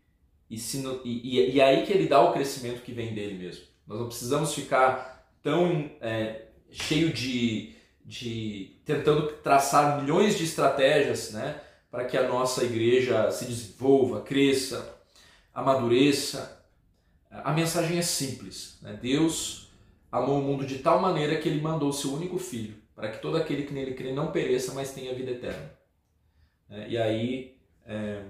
e, 0.51 0.59
se, 0.59 0.82
e, 1.05 1.57
e, 1.57 1.61
aí 1.61 1.84
que 1.84 1.92
ele 1.92 2.09
dá 2.09 2.20
o 2.20 2.32
crescimento 2.32 2.82
que 2.82 2.92
vem 2.92 3.14
dele 3.14 3.34
mesmo. 3.34 3.64
Nós 3.86 3.99
não 3.99 4.07
precisamos 4.07 4.55
ficar 4.55 5.28
tão 5.42 5.90
é, 6.01 6.46
cheio 6.70 7.12
de, 7.12 7.74
de 8.05 8.80
tentando 8.84 9.28
traçar 9.42 10.01
milhões 10.01 10.36
de 10.36 10.44
estratégias, 10.44 11.32
né? 11.32 11.61
Para 11.90 12.05
que 12.05 12.16
a 12.16 12.28
nossa 12.28 12.64
igreja 12.64 13.30
se 13.30 13.46
desenvolva, 13.46 14.20
cresça, 14.20 14.99
amadureça. 15.55 16.62
A 17.30 17.53
mensagem 17.53 17.99
é 17.99 18.03
simples. 18.03 18.78
Né? 18.82 18.99
Deus 19.01 19.70
amou 20.12 20.38
o 20.38 20.42
mundo 20.42 20.66
de 20.66 20.78
tal 20.78 21.01
maneira 21.01 21.36
que 21.36 21.49
ele 21.49 21.61
mandou 21.61 21.88
o 21.88 21.92
seu 21.92 22.12
único 22.12 22.38
filho 22.38 22.74
para 22.99 23.12
que 23.12 23.22
todo 23.22 23.36
aquele 23.36 23.62
que 23.62 23.72
nele 23.72 23.94
crê 23.94 24.12
não 24.12 24.32
pereça, 24.32 24.74
mas 24.74 24.92
tenha 24.92 25.14
vida 25.14 25.30
eterna. 25.30 25.70
É, 26.68 26.88
e 26.88 26.99
aí 26.99 27.57
é, 27.86 28.24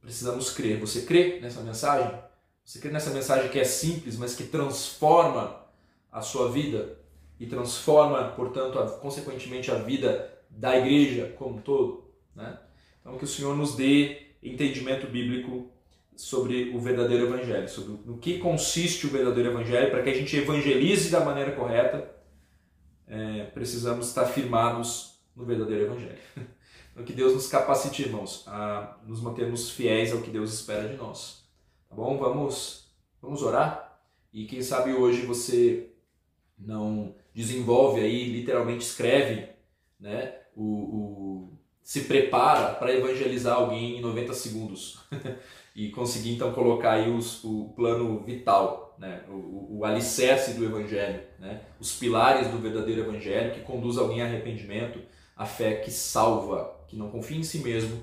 precisamos 0.00 0.50
crer. 0.50 0.78
Você 0.80 1.02
crê 1.02 1.40
nessa 1.40 1.60
mensagem? 1.60 2.18
Você 2.64 2.78
crê 2.78 2.90
nessa 2.90 3.10
mensagem 3.10 3.50
que 3.50 3.58
é 3.58 3.64
simples, 3.64 4.16
mas 4.16 4.34
que 4.34 4.44
transforma 4.44 5.64
a 6.10 6.22
sua 6.22 6.50
vida 6.50 6.98
e 7.38 7.46
transforma, 7.46 8.28
portanto, 8.30 8.78
a, 8.78 8.90
consequentemente 8.98 9.70
a 9.70 9.76
vida 9.76 10.32
da 10.48 10.76
igreja 10.76 11.34
como 11.38 11.56
um 11.56 11.60
todo? 11.60 12.10
Né? 12.34 12.58
Então, 13.00 13.16
que 13.18 13.24
o 13.24 13.28
Senhor 13.28 13.56
nos 13.56 13.74
dê 13.74 14.22
entendimento 14.42 15.06
bíblico 15.06 15.70
sobre 16.16 16.70
o 16.74 16.78
verdadeiro 16.78 17.26
evangelho, 17.26 17.68
sobre 17.68 17.98
no 18.04 18.18
que 18.18 18.38
consiste 18.38 19.06
o 19.06 19.10
verdadeiro 19.10 19.50
evangelho, 19.50 19.90
para 19.90 20.02
que 20.02 20.10
a 20.10 20.14
gente 20.14 20.36
evangelize 20.36 21.10
da 21.10 21.20
maneira 21.20 21.52
correta 21.52 22.20
é, 23.10 23.44
precisamos 23.46 24.06
estar 24.06 24.26
firmados 24.26 25.18
no 25.34 25.44
verdadeiro 25.44 25.84
Evangelho. 25.84 26.18
Então, 27.00 27.04
que 27.04 27.12
Deus 27.14 27.32
nos 27.32 27.46
capacite, 27.46 28.02
irmãos, 28.02 28.44
a 28.46 28.98
nos 29.06 29.22
mantermos 29.22 29.70
fiéis 29.70 30.12
ao 30.12 30.20
que 30.20 30.30
Deus 30.30 30.52
espera 30.52 30.86
de 30.86 30.96
nós. 30.96 31.42
Tá 31.88 31.96
bom? 31.96 32.18
Vamos, 32.18 32.90
vamos 33.22 33.42
orar? 33.42 33.98
E 34.30 34.44
quem 34.44 34.60
sabe 34.60 34.92
hoje 34.92 35.24
você 35.24 35.92
não 36.58 37.14
desenvolve 37.34 38.00
aí, 38.00 38.30
literalmente 38.30 38.84
escreve, 38.84 39.48
né? 39.98 40.34
O, 40.54 40.62
o 40.62 41.58
se 41.82 42.02
prepara 42.02 42.74
para 42.74 42.94
evangelizar 42.94 43.56
alguém 43.56 43.96
em 43.96 44.02
90 44.02 44.34
segundos 44.34 45.00
e 45.74 45.88
conseguir 45.88 46.34
então 46.34 46.52
colocar 46.52 46.92
aí 46.92 47.10
os, 47.10 47.42
o 47.42 47.72
plano 47.74 48.20
vital 48.20 48.94
né? 48.98 49.22
o, 49.28 49.78
o 49.78 49.84
alicerce 49.84 50.52
do 50.52 50.64
Evangelho, 50.64 51.22
né? 51.38 51.62
os 51.80 51.96
pilares 51.96 52.48
do 52.48 52.58
verdadeiro 52.58 53.00
Evangelho 53.00 53.54
que 53.54 53.62
conduz 53.62 53.96
alguém 53.96 54.20
a 54.20 54.26
arrependimento, 54.26 55.00
a 55.40 55.46
fé 55.46 55.76
que 55.76 55.90
salva, 55.90 56.84
que 56.86 56.94
não 56.94 57.10
confia 57.10 57.38
em 57.38 57.42
si 57.42 57.60
mesmo, 57.60 58.02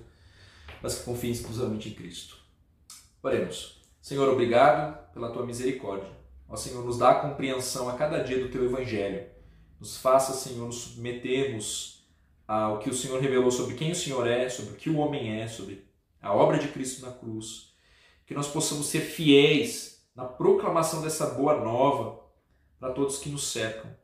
mas 0.81 0.95
que 0.95 1.03
confia 1.03 1.29
exclusivamente 1.29 1.87
em 1.87 1.93
Cristo. 1.93 2.35
Oremos. 3.21 3.79
Senhor, 4.01 4.27
obrigado 4.27 5.13
pela 5.13 5.29
tua 5.29 5.45
misericórdia. 5.45 6.09
Ó 6.49 6.55
Senhor, 6.55 6.83
nos 6.83 6.97
dá 6.97 7.11
a 7.11 7.21
compreensão 7.21 7.89
a 7.89 7.93
cada 7.93 8.23
dia 8.23 8.39
do 8.39 8.49
teu 8.49 8.65
Evangelho. 8.65 9.27
Nos 9.79 9.97
faça, 9.97 10.33
Senhor, 10.33 10.65
nos 10.65 10.77
submetermos 10.77 12.09
ao 12.47 12.79
que 12.79 12.89
o 12.89 12.93
Senhor 12.93 13.21
revelou 13.21 13.51
sobre 13.51 13.75
quem 13.75 13.91
o 13.91 13.95
Senhor 13.95 14.25
é, 14.25 14.49
sobre 14.49 14.73
o 14.73 14.75
que 14.75 14.89
o 14.89 14.97
homem 14.97 15.39
é, 15.39 15.47
sobre 15.47 15.87
a 16.19 16.33
obra 16.33 16.57
de 16.57 16.69
Cristo 16.69 17.05
na 17.05 17.11
cruz. 17.11 17.71
Que 18.25 18.33
nós 18.33 18.47
possamos 18.47 18.87
ser 18.87 19.01
fiéis 19.01 20.03
na 20.15 20.25
proclamação 20.25 21.03
dessa 21.03 21.27
boa 21.27 21.55
nova 21.63 22.19
para 22.79 22.93
todos 22.93 23.19
que 23.19 23.29
nos 23.29 23.51
cercam. 23.51 23.95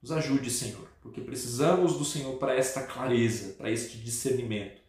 Nos 0.00 0.10
ajude, 0.10 0.50
Senhor, 0.50 0.87
porque 1.08 1.22
precisamos 1.22 1.96
do 1.96 2.04
Senhor 2.04 2.36
para 2.36 2.54
esta 2.54 2.82
clareza, 2.82 3.54
para 3.54 3.70
este 3.70 3.96
discernimento. 3.98 4.82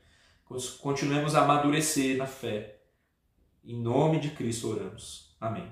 Continuemos 0.81 1.33
a 1.33 1.43
amadurecer 1.43 2.17
na 2.17 2.25
fé. 2.25 2.81
Em 3.63 3.81
nome 3.81 4.19
de 4.19 4.31
Cristo 4.31 4.69
oramos. 4.69 5.35
Amém. 5.39 5.71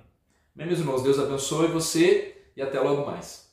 Bem, 0.56 0.68
meus 0.68 0.80
irmãos, 0.80 1.04
Deus 1.04 1.20
abençoe 1.20 1.68
você 1.68 2.50
e 2.56 2.62
até 2.62 2.80
logo 2.80 3.06
mais. 3.06 3.47